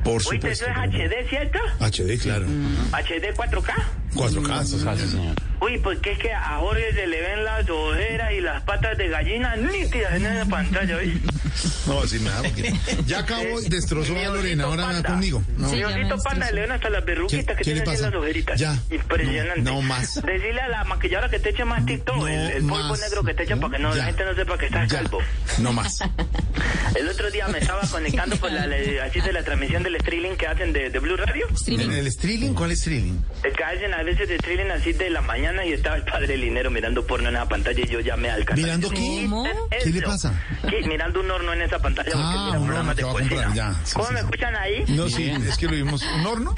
[0.05, 0.67] Por Oíste, supuesto.
[0.67, 1.59] eso es HD, ¿cierto?
[1.81, 2.45] HD, claro.
[2.93, 3.73] HD 4K.
[4.17, 5.35] 4K, sí, señor.
[5.61, 9.09] Uy, porque es que a Jorge se le ven las ojeras y las patas de
[9.09, 11.21] gallina nítidas en esa pantalla, ¿oí?
[11.87, 12.43] No va a decir nada.
[12.43, 12.75] porque
[13.07, 14.65] ya acabó y destrozó a Lorena.
[14.65, 15.43] Ahora conmigo.
[15.57, 15.71] No.
[15.71, 18.11] Sí, Diosito Panda, le ven hasta las verruguitas ¿Qué- que tiene así pasa?
[18.11, 18.61] las ojeritas.
[18.61, 18.79] Ya.
[18.91, 19.63] Impresionante.
[19.63, 20.17] No, no más.
[20.23, 23.45] Decirle a la maquilladora que te eche más TikTok, el, el polvo negro que te
[23.45, 24.99] echa para que no, la gente no sepa que estás Ya.
[24.99, 25.19] calvo.
[25.59, 26.01] No más.
[26.95, 30.37] El otro día me estaba conectando por la, le- así de la transmisión del streaming
[30.37, 31.47] que hacen de, de Blue Radio.
[31.67, 32.55] ¿En el streaming?
[32.55, 33.19] ¿Cuál es streaming?
[33.45, 36.37] El que hacen a veces de streaming así de la mañana y estaba el padre
[36.37, 38.63] Linero mirando porno en esa pantalla y yo llamé al canal.
[38.63, 38.97] ¿Mirando qué?
[39.29, 39.45] ¿Cómo?
[39.83, 40.33] ¿Qué le pasa?
[40.63, 43.15] Sí, mirando un horno en esa pantalla porque Ah, mira un horno que va a
[43.15, 44.25] comprar, ya, sí, ¿Cómo sí, me sí.
[44.25, 44.85] escuchan ahí?
[44.89, 46.03] No, sí, es que lo vimos.
[46.03, 46.55] ¿Un horno?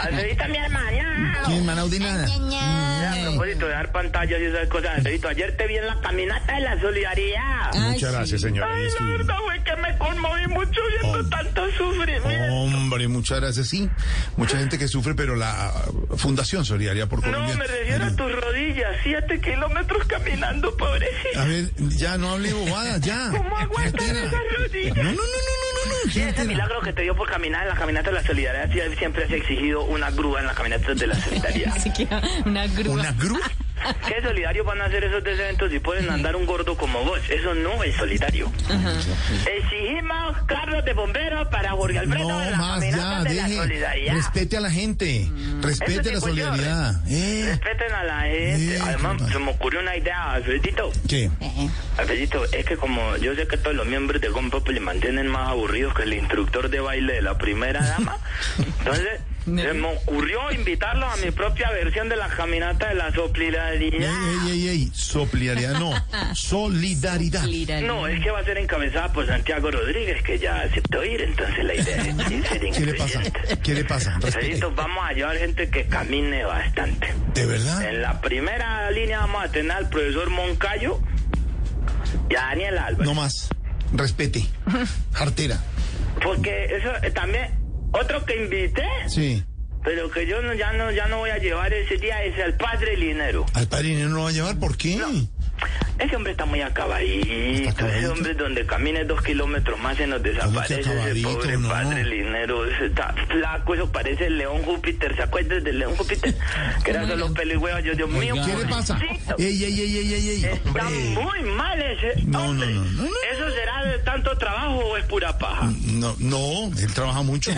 [0.00, 1.40] Alfredita, mi hermana.
[1.46, 2.26] ¿Quién, Manaú de nada?
[2.26, 6.00] Ya, a propósito de dar pantallas y esas cosas, Alfredito, ayer te vi en la
[6.00, 7.74] caminata de la solidaridad.
[7.74, 8.66] Muchas gracias, señor.
[8.70, 12.28] Ay, la verdad fue que me conmoví mucho viendo tanto sufrimiento.
[12.54, 13.68] Hombre, muchas gracias.
[13.68, 13.88] Sí,
[14.36, 15.72] mucha gente que sufre, pero la
[16.16, 21.40] Fundación Solidaria por No, me refiero Mira tus rodillas, siete kilómetros caminando, pobrecito.
[21.40, 23.30] A ver, ya no hable bobadas, ya.
[23.30, 24.96] ¿Cómo aguantan esas rodillas?
[24.96, 26.12] No, no, no, no, no, no.
[26.12, 29.24] Sí, ese milagro que te dio por caminar en la caminata de la solidaridad siempre
[29.24, 31.74] has exigido una grúa en la caminata de la solidaridad.
[32.46, 32.94] Una grúa.
[32.94, 33.50] ¿Una grúa?
[34.08, 37.20] ¿Qué solidarios van a hacer esos tres eventos si pueden andar un gordo como vos?
[37.28, 38.50] Eso no es solidario.
[39.46, 43.90] Exigimos carros de bomberos para Jorge Alfredo No en la más, caminata ya, de la
[43.90, 44.12] deje.
[44.12, 45.30] Respete Respete a la gente.
[45.60, 47.08] Respete la solidaridad.
[47.08, 48.76] Eh, Respeten a la gente.
[48.76, 50.90] Eh, Además, se me ocurrió una idea, Alfredito.
[51.08, 51.30] ¿Qué?
[51.98, 55.48] Alfredito, es que como yo sé que todos los miembros de Gon le mantienen más
[55.48, 58.18] aburridos que el instructor de baile de la primera dama,
[58.78, 64.10] entonces se me ocurrió invitarlos a mi propia versión de la caminata de la solidaridad.
[64.10, 64.90] Ey, ey, ey, ey.
[64.94, 65.92] Solidaridad, no.
[66.34, 67.44] Solidaridad.
[67.82, 71.64] No, es que va a ser encabezada por Santiago Rodríguez, que ya aceptó ir, entonces
[71.64, 73.22] la idea es ser ¿Qué le pasa?
[73.62, 74.14] ¿Qué le pasa?
[74.16, 77.14] Alfredito, vamos a llevar gente que camine bastante.
[77.34, 77.88] ¿De verdad?
[77.88, 81.00] En la primera línea vamos a tener al profesor Moncayo
[82.30, 83.06] y a Daniel Álvarez.
[83.06, 83.48] No más.
[83.92, 84.44] Respete.
[85.14, 85.58] Artera.
[86.22, 87.50] Porque eso eh, también,
[88.00, 89.42] otro que invité, Sí.
[89.82, 92.54] pero que yo no, ya no ya no voy a llevar ese día es el
[92.54, 93.46] padre Linero.
[93.54, 95.00] Al padre no lo va a llevar, ¿por qué?
[95.98, 100.80] Ese hombre está muy acabadito, ese hombre donde camine dos kilómetros más se nos desaparece
[100.80, 101.68] ese pobre no.
[101.68, 106.34] padre Linero, está flaco, eso parece el león Júpiter, ¿se acuerdan del león Júpiter?
[106.84, 108.34] Que era solo pelo y huevo, yo Dios mío.
[108.44, 108.98] ¿Qué le pasa?
[109.38, 110.44] Ey, ey, ey, ey, ey, ey.
[110.44, 112.66] Está muy mal ese No, hombre.
[112.74, 115.70] no, no, no, ¿Eso será de tanto trabajo o es pura paja?
[115.92, 117.50] No, no, él trabaja mucho.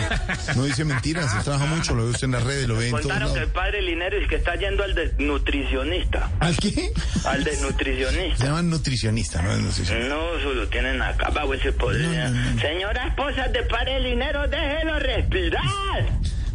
[0.55, 1.95] No dice mentiras, él trabaja mucho.
[1.95, 3.37] Lo ve usted en las redes, lo ve en Contaron que lados.
[3.37, 6.29] el padre Linero es que está yendo al desnutricionista.
[6.39, 6.91] ¿Al qué?
[7.25, 7.96] Al desnutricionista.
[8.37, 9.51] Se llaman nutricionista, ¿no?
[9.51, 10.09] Es nutricionista.
[10.15, 12.31] No, solo tienen acabado ese poder.
[12.61, 15.63] Señora esposa de padre Linero, déjelo respirar.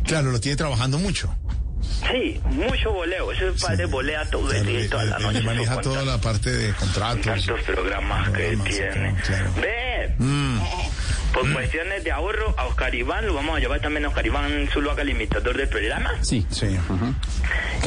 [0.04, 1.34] Claro, lo tiene trabajando mucho.
[2.10, 3.30] Sí, mucho voleo.
[3.32, 5.40] Ese padre volea todo el día toda la noche.
[5.42, 7.24] Maneja toda la parte de contratos.
[7.24, 9.14] Tantos programas que tiene.
[9.60, 10.58] Ve, Mm.
[11.32, 14.68] Por cuestiones de ahorro, a Oscar Iván lo vamos a llevar también a Oscar Iván
[14.72, 16.12] Zuluaga, el imitador del programa.
[16.22, 16.46] Sí.
[16.50, 16.66] Sí.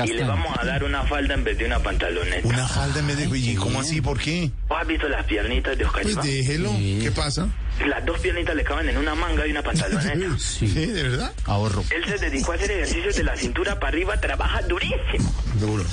[0.03, 2.47] Y le vamos a dar una falda en vez de una pantaloneta.
[2.47, 3.37] Una falda en vez de...
[3.37, 4.01] ¿Y cómo así?
[4.01, 4.51] ¿Por qué?
[4.67, 6.25] ¿Vos has visto las piernitas de Oscar Pues Iván?
[6.27, 6.71] déjelo.
[7.01, 7.47] ¿Qué pasa?
[7.85, 10.15] Las dos piernitas le caben en una manga y una pantaloneta.
[10.39, 11.33] Sí, ¿de verdad?
[11.45, 11.83] Ahorro.
[11.89, 15.33] Él se dedicó a hacer ejercicios de la cintura para arriba, trabaja durísimo.
[15.59, 15.83] Duro.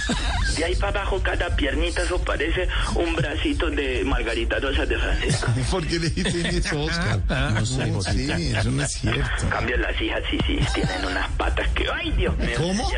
[0.56, 5.52] De ahí para abajo, cada piernita, eso parece un bracito de Margarita Rosa de Francisco.
[5.70, 7.20] ¿Por qué le dicen eso, Oscar?
[7.54, 9.20] No sé, sí, eso no es cierto.
[9.42, 12.50] En cambio, las hijas sí, sí, tienen unas patas que, ¡ay, Dios mío!
[12.58, 12.90] ¿Cómo?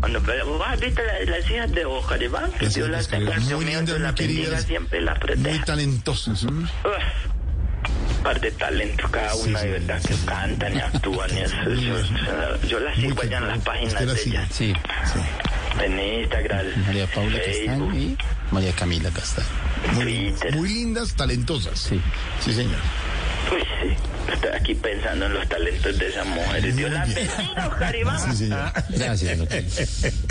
[0.00, 2.50] Cuando, pero, ¿vos has visto la- las hijas de Oscar Iván?
[2.52, 4.64] Que Dios las que tenga, Dios muy mío, bendiga, queridas.
[4.64, 6.42] siempre las Muy talentosas.
[6.44, 6.68] ¿no?
[8.22, 12.80] Par de talentos cada una, de verdad, que cantan y actúan y eso, eso, yo
[12.80, 14.48] las sigo allá en las páginas de ellas.
[14.50, 14.72] Sí,
[15.82, 18.16] En Instagram, María Paula Castaño y
[18.50, 19.48] María Camila Castaño.
[19.94, 21.78] Muy, muy lindas, talentosas.
[21.78, 22.00] Sí.
[22.40, 22.78] Sí, señor.
[23.52, 23.96] Uy, sí.
[24.32, 26.76] Estoy aquí pensando en los talentos de esas mujeres.
[26.76, 28.20] Dios las bendiga, Oscar Iván.
[28.20, 28.72] Sí, señor.
[28.90, 29.62] Gracias, doctor.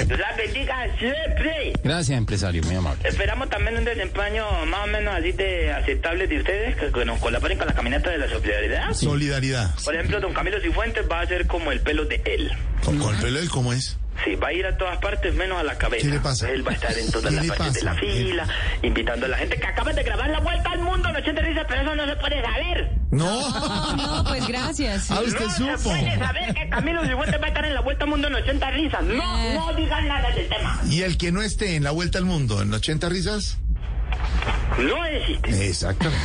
[0.08, 1.74] Dios las bendiga siempre.
[1.84, 3.08] Gracias, empresario, muy amable.
[3.08, 7.58] Esperamos también un desempeño más o menos así de aceptable de ustedes que nos colaboren
[7.62, 8.94] con la caminata de la solidaridad.
[8.94, 9.76] Solidaridad.
[9.86, 12.52] Por ejemplo, don Camilo Cifuentes va a ser como el pelo de él.
[12.84, 14.00] ¿Con, con el pelo de él cómo es?
[14.26, 16.08] Sí, va a ir a todas partes menos a la cabeza.
[16.08, 16.50] ¿Qué le pasa?
[16.50, 18.48] Él va a estar en todas ¿Qué las partes de la fila,
[18.82, 21.66] invitando a la gente que acaba de grabar la vuelta al mundo en 80 risas,
[21.70, 22.92] pero eso no se puede saber.
[23.12, 23.96] No.
[23.96, 25.12] No, pues gracias.
[25.12, 25.78] Ah, usted no supo.
[25.78, 28.36] se puede saber que Camilo Cifuentes va a estar en la vuelta al mundo en
[28.36, 29.04] 80 risas.
[29.04, 30.82] No, no digan nada del tema.
[30.90, 33.60] ¿Y el que no esté en la vuelta al mundo en 80 risas?
[34.78, 35.68] No existe.
[35.68, 36.22] Exactamente.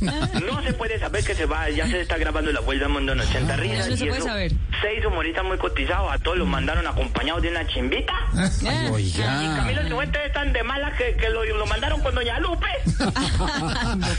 [0.46, 3.12] No se puede saber que se va, ya se está grabando la vuelta al mundo
[3.12, 3.88] en 80 risas.
[3.88, 4.52] no se y puede eso, saber.
[4.80, 8.12] Seis humoristas muy cotizados, a todos los mandaron acompañados de una chimbita.
[8.66, 8.98] Ah.
[8.98, 9.12] Y
[9.56, 12.66] Camilo Cifuentes es tan de mala que, que lo, lo mandaron con Doña Lupe.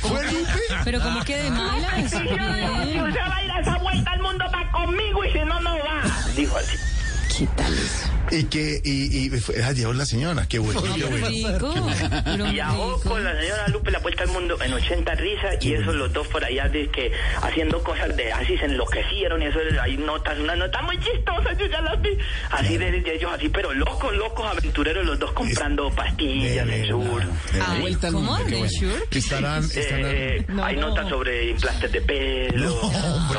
[0.02, 0.52] ¿Fue Lupe?
[0.84, 2.10] Pero como que de malas.
[2.10, 5.60] Si usted va a ir a esa vuelta al mundo, va conmigo y si no,
[5.62, 6.04] no va.
[6.36, 6.78] Dijo así.
[8.32, 11.28] Y que, y, y fue, ah, llegó la señora, qué bueno, qué bueno.
[11.28, 11.74] Rico.
[12.52, 16.12] Viajó con la señora Lupe la vuelta al mundo en 80 risas y eso los
[16.12, 20.38] dos por allá de que haciendo cosas de así se enloquecieron y eso hay notas,
[20.40, 22.10] unas notas muy chistosas, yo ya las vi.
[22.52, 27.24] Así de, de ellos así, pero locos, locos aventureros los dos comprando pastillas en sur.
[27.62, 28.32] Ah, Vuelta al ¿Cómo?
[28.38, 28.96] mundo, ¿De bueno.
[29.12, 30.02] Estarán, estarán.
[30.06, 30.64] Eh, No.
[30.66, 32.80] Hay notas sobre implantes de pelo.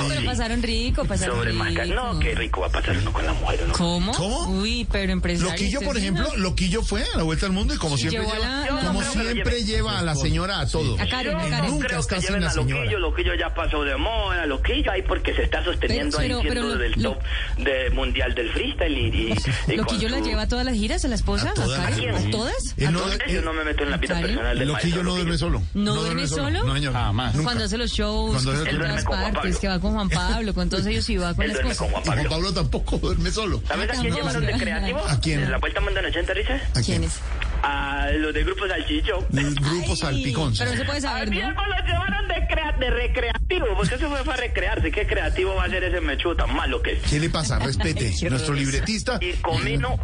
[0.09, 1.65] Pero pasaron rico, pasaron sobre rico.
[1.65, 1.89] máscaras.
[1.89, 3.73] No, qué rico va a pasar uno con la mujer, ¿no?
[3.75, 4.13] ¿Cómo?
[4.13, 4.49] ¿Cómo?
[4.61, 5.51] Uy, Sí, pero empresario.
[5.51, 6.37] Loquillo, por ejemplo, no.
[6.37, 8.49] Loquillo fue a la vuelta al mundo y como siempre Llevó a lleva,
[8.81, 10.95] la- como la- siempre lleva a la señora a todo.
[11.01, 11.59] A Karen, a Karen.
[11.65, 12.81] no Nunca creo está que sin la a señora.
[12.83, 16.61] Loquillo, Loquillo ya pasó de moda, Loquillo ahí porque se está sosteniendo Pero- ahí pero-
[16.63, 17.23] siendo pero del lo- top
[17.65, 19.33] de mundial del freestyle y,
[19.69, 21.69] y, y Loquillo la lleva a todas las giras, a la esposa, A a, todas
[21.81, 22.55] las Karen, a todas.
[22.77, 25.39] Él no- yo no me meto en la vida personal del Loquillo maestro no duerme
[25.39, 25.63] solo.
[25.75, 26.65] ¿No duerme solo?
[26.65, 26.93] No, señor.
[26.93, 27.35] Jamás.
[27.35, 27.45] Nunca.
[27.45, 30.09] Cuando hace los shows, Cuando hace que los en todas partes, que va con Juan
[30.11, 31.87] Pablo, con todos ellos y va con la esposa.
[31.91, 32.53] Juan Pablo.
[32.53, 33.63] Tampoco duerme solo.
[33.67, 34.99] ¿Sabes a quién llevaron de creativo?
[35.07, 35.51] ¿A quién?
[35.51, 36.63] La vuelta al mundo en 80 risas.
[36.71, 36.85] ¿A quién?
[36.85, 37.21] ¿Quién es?
[37.63, 39.27] A los de Grupo Salchicho.
[39.37, 40.55] El grupo Salpicón.
[40.57, 41.33] Pero no se puede A saber, ¿no?
[41.35, 44.91] Diego lo llevaron de, crea- de recreativo, porque eso fue para recrearse.
[44.91, 47.03] ¿Qué creativo va a ser ese mechudo tan malo que es?
[47.03, 47.59] ¿Qué le pasa?
[47.59, 48.13] Respete.
[48.31, 49.19] Nuestro libretista.
[49.21, 49.97] Y Comino,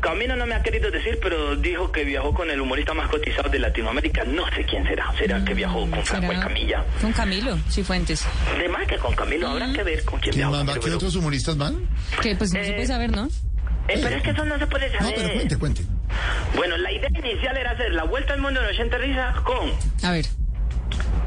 [0.00, 3.48] Camino no me ha querido decir, pero dijo que viajó con el humorista más cotizado
[3.50, 4.24] de Latinoamérica.
[4.24, 5.12] No sé quién será.
[5.18, 6.40] ¿Será que viajó con Franco ¿Será?
[6.40, 6.84] Camilla?
[7.00, 8.24] Con Camilo Cifuentes.
[8.58, 10.64] De más que con Camilo, habrá que ver con quién ¿Quién viajó.
[10.64, 11.86] más ¿Qué otros humoristas van?
[12.22, 13.28] Que pues no Eh, se puede saber, ¿no?
[13.88, 15.14] Eh, pero es que eso no se puede No, saber.
[15.16, 15.82] pero cuente, cuente.
[16.54, 19.70] Bueno, la idea inicial era hacer la vuelta al mundo en 80 risas con
[20.02, 20.26] A ver.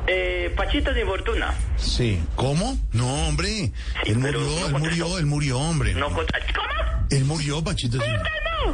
[0.08, 1.54] eh, Pachito sin fortuna.
[1.78, 2.22] Sí.
[2.36, 2.78] ¿Cómo?
[2.94, 3.72] No, hombre.
[4.06, 5.94] Él pero murió, no él murió, él murió, hombre.
[5.96, 6.22] No ¿Cómo?
[7.10, 7.98] Él murió, Pachito.
[8.00, 8.06] sí.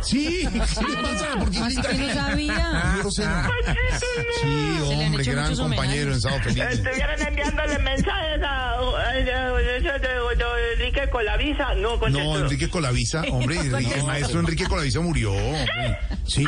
[0.03, 1.27] Sí, ¿qué le pasa?
[1.39, 1.89] ¿Por qué Así grita?
[1.89, 2.95] que no sabía.
[3.03, 6.63] Sí, Se le han hombre, hecho gran muchos compañero en Sábado Feliz.
[6.63, 11.73] Estuvieron enviándole mensajes a, a- a- a- a- Enrique con la visa.
[11.75, 12.33] No contestó.
[12.33, 15.31] No, Enrique Colavisa, hombre, Enrique- el maestro Enrique Colavisa murió.
[15.33, 15.97] hombre.
[16.27, 16.45] Sí.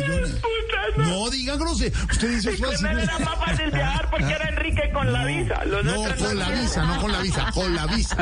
[0.00, 1.06] No, ¿por qué llora?
[1.08, 1.96] No, diga grosero.
[2.10, 2.84] Usted dice eso Con así.
[2.86, 5.64] él era más fácil viajar porque era Enrique con la visa.
[5.64, 8.16] Los No, con la visa, no con la visa, con la visa.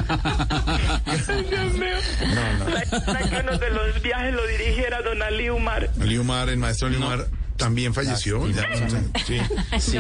[1.07, 1.97] Ay, Dios mío.
[2.35, 5.91] La, la que uno de los viajes lo dirigiera don Ali Umar.
[5.99, 7.27] Liumar, el maestro Liumar,
[7.57, 8.49] también falleció.
[8.51, 8.67] Ya,
[9.27, 9.41] Sí.
[9.81, 9.99] Sí,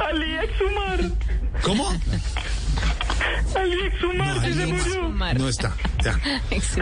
[0.00, 1.00] Ali Exumar.
[1.62, 1.88] ¿Cómo?
[3.56, 5.08] Ali Exumar, que se murió.
[5.38, 5.74] No está.
[6.04, 6.18] Ya.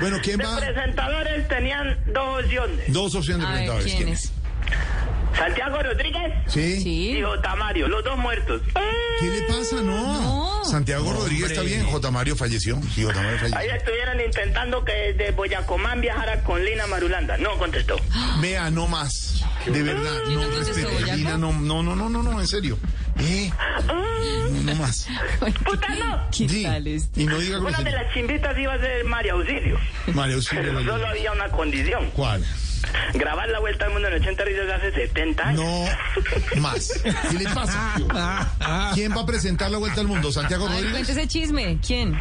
[0.00, 0.56] Bueno, ¿quién va?
[0.58, 2.92] presentadores tenían dos opciones.
[2.92, 3.94] Dos opciones de A ver, presentadores.
[3.94, 4.32] ¿quién es?
[5.36, 6.80] Santiago Rodríguez Sí.
[6.80, 7.10] Sí.
[7.18, 7.56] y J.
[7.56, 8.62] Mario, los dos muertos.
[9.20, 9.76] ¿Qué le pasa?
[9.76, 10.20] No.
[10.20, 10.64] No.
[10.64, 11.84] Santiago Rodríguez está bien.
[11.84, 12.10] J.
[12.10, 12.80] Mario falleció.
[12.94, 13.14] Sí, J.
[13.14, 13.74] Mario Ahí falleció.
[13.76, 17.36] estuvieran intentando que de Boyacomán viajara con Lina Marulanda.
[17.36, 17.96] No contestó.
[18.40, 19.44] Vea, no más.
[19.66, 21.16] De verdad, ¿Y no no respete.
[21.16, 22.78] Lina, no, no, no, no, no, no, en serio.
[23.20, 23.50] Eh,
[23.86, 25.06] no, no más.
[25.64, 26.28] ¡Puta no!
[26.36, 26.62] ¿Qué Sí.
[26.64, 27.22] tal este?
[27.22, 29.78] Y no diga Una de las chimbitas iba a ser María Auxilio.
[30.14, 30.64] Mario Auxilio.
[30.64, 32.10] Pero solo había una condición.
[32.10, 32.44] ¿Cuál?
[33.14, 35.60] Grabar la vuelta al mundo en 80 risas hace 70 años.
[35.60, 37.02] No más.
[37.30, 37.94] ¿Qué le pasa?
[38.94, 40.32] ¿Quién va a presentar la vuelta al mundo?
[40.32, 40.92] ¿Santiago Rodríguez?
[40.92, 41.78] cuéntese chisme.
[41.84, 42.16] ¿Quién?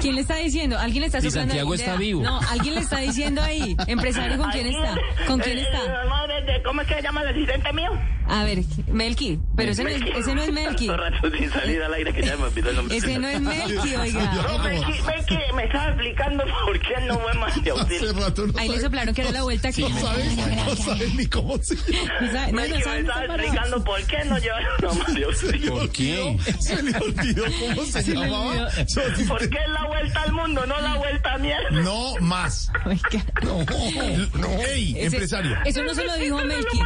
[0.00, 0.78] ¿Quién le está diciendo?
[0.78, 1.78] ¿Alguien le está soplando Santiago ahí?
[1.78, 2.22] está vivo.
[2.22, 3.76] No, alguien le está diciendo ahí.
[3.86, 4.94] Empresario, ¿con quién está?
[5.26, 5.80] ¿Con quién está?
[6.64, 7.90] ¿Cómo es que se llama el asistente mío?
[8.28, 9.38] A ver, Melqui.
[9.56, 10.86] Pero ese no es, ese no es Melqui.
[10.88, 12.96] Tanto rato sin salir al aire que ya me olvidó el nombre.
[13.06, 14.58] Ese no es Melqui, No, oiga.
[14.64, 18.12] Melqui, Melqui, me estaba explicando por qué no fue María Hace Auxilio.
[18.14, 19.82] rato no Ahí le soplaron que era la vuelta aquí.
[19.82, 20.24] No sabe,
[20.66, 21.74] no sabe ni cómo se
[22.20, 25.74] No no, Melqui no me no estaba explicando por qué no llevaron a Auxilio.
[25.74, 26.38] ¿Por qué?
[26.60, 28.68] Se le olvidó cómo se, llamaba.
[29.28, 31.70] ¿Por qué la vuelta al mundo, no la vuelta a mierda?
[31.70, 32.70] No más.
[32.84, 33.24] Oiga.
[33.42, 33.64] No,
[34.38, 34.48] no.
[34.66, 35.56] Ey, Ese- empresario.
[35.64, 36.78] Eso no se lo dijo a Melqui.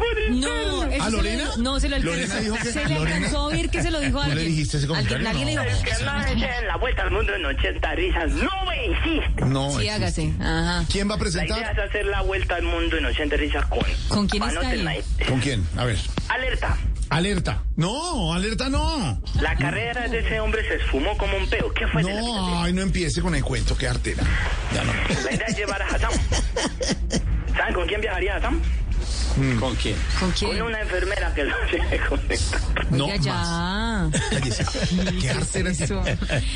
[0.00, 1.42] Lorena por No, eso ¿A se lo Lorena?
[1.44, 2.16] dijo- no, se lo alcanzó.
[2.16, 4.26] Lorena dijo que- se le Lorena- alcanzó a oír que se lo dijo a ¿Tú
[4.28, 4.50] le alguien.
[4.50, 5.28] dijiste ese comentario?
[5.28, 5.76] Alguien, alguien le No.
[5.76, 5.90] dijo.
[5.92, 6.26] Es que no
[6.60, 8.30] en la vuelta al mundo en 80 risas.
[8.32, 9.44] No me insiste.
[9.46, 9.68] No.
[9.70, 9.90] Sí, existe.
[9.92, 10.32] hágase.
[10.40, 10.84] Ajá.
[10.90, 11.72] ¿Quién va a La idea presentar?
[11.72, 13.80] es hacer la vuelta al mundo en 80 risas con.
[14.08, 15.00] ¿Con quién está ahí?
[15.28, 15.66] ¿Con quién?
[15.76, 15.98] A ver.
[16.28, 16.76] Alerta.
[17.10, 17.64] Alerta.
[17.74, 19.20] No, alerta no.
[19.40, 21.72] La carrera de ese hombre se esfumó como un peo.
[21.74, 22.04] ¿Qué fue?
[22.04, 24.22] de la No, ay, no empiece con el cuento, qué artera.
[24.72, 24.92] Ya no.
[25.24, 26.10] La idea es llevar a Hassan.
[27.56, 28.60] ¿Saben con quién viajaría Hassan?
[29.58, 29.96] ¿Con quién?
[30.18, 30.62] ¿Con Con quién?
[30.62, 32.64] una enfermera que lo lleve conectado.
[32.90, 34.10] No Oiga, ya.
[35.20, 35.70] Qué artera.
[35.70, 36.02] Eso.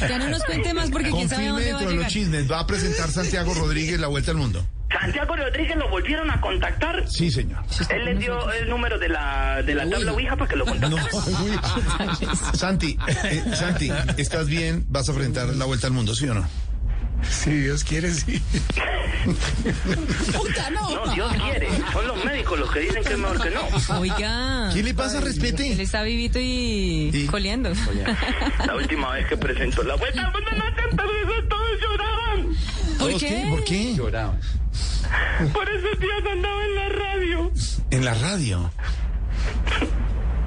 [0.00, 2.10] Ya no nos cuente más porque quién sabe dónde va a dentro de los llegar.
[2.10, 2.50] chismes.
[2.50, 4.65] Va a presentar Santiago Rodríguez la vuelta al mundo.
[5.00, 7.05] Santiago Rodríguez lo volvieron a contactar.
[7.08, 7.65] Sí, señor.
[7.91, 11.07] Él les dio el número de la, de la tabla Ouija para que lo contactaran.
[12.55, 14.84] Santi, eh, Santi, ¿estás bien?
[14.89, 16.47] ¿Vas a enfrentar la vuelta al mundo, sí o no?
[17.31, 18.43] Si Dios quiere, sí.
[20.73, 21.69] No, Dios quiere.
[21.93, 23.99] Son los médicos los que dicen que es mejor que no.
[23.99, 24.70] Oiga.
[24.73, 25.19] ¿Qué le pasa?
[25.19, 25.81] Él Respete.
[25.83, 27.27] está vivito y, ¿Y?
[27.27, 27.73] coleando.
[28.67, 32.47] La última vez que presentó la vuelta al mundo en 80 risas todos lloraban.
[32.99, 33.47] ¿Por ¿Todos qué?
[33.51, 33.94] ¿Por qué?
[33.94, 34.36] Lloraba.
[35.53, 37.53] Por esos días andaba en la radio.
[37.91, 38.70] En la radio.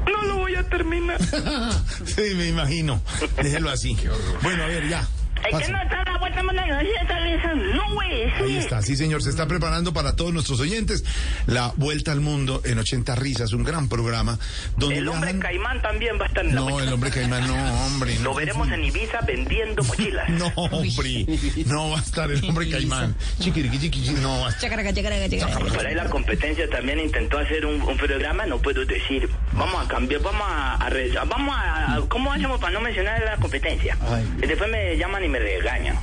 [0.06, 1.20] No lo voy a terminar.
[2.06, 3.02] sí, me imagino.
[3.42, 3.98] Déjelo así.
[4.42, 5.08] Bueno, a ver, ya.
[5.44, 8.24] Que no la vuelta la no, güey.
[8.32, 11.04] Ahí está, sí señor, se está preparando para todos nuestros oyentes
[11.46, 14.38] la Vuelta al Mundo en 80 Risas, un gran programa
[14.76, 17.48] donde El hombre viajan- caimán también va a estar en la No, el hombre caimán,
[17.48, 18.16] no, hombre.
[18.20, 18.36] Lo no.
[18.36, 20.30] veremos en Ibiza vendiendo mochilas.
[20.38, 21.26] No, hombre,
[21.66, 23.16] no va a estar el hombre caimán.
[23.40, 24.62] Chiquiriqui, chiqui, no va a estar.
[24.64, 25.60] Chacaraca, chacaraca, chacaraca.
[25.74, 29.88] Por ahí la competencia también intentó hacer un, un programa, no puedo decir, vamos a
[29.88, 33.98] cambiar, vamos a, a re- vamos a, a- ¿cómo hacemos para no mencionar la competencia?
[34.42, 35.98] Y después me llaman y me regañan.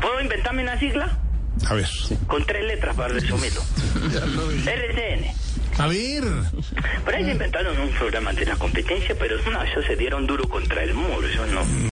[0.00, 1.18] ¿Puedo inventarme una sigla?
[1.66, 1.88] A ver.
[2.26, 3.60] Con tres letras para resumirlo.
[4.66, 5.24] RCN.
[5.78, 6.24] A ver.
[7.04, 10.48] Por ahí se inventaron un programa de la competencia, pero no, eso se dieron duro
[10.48, 11.62] contra el muro, eso no.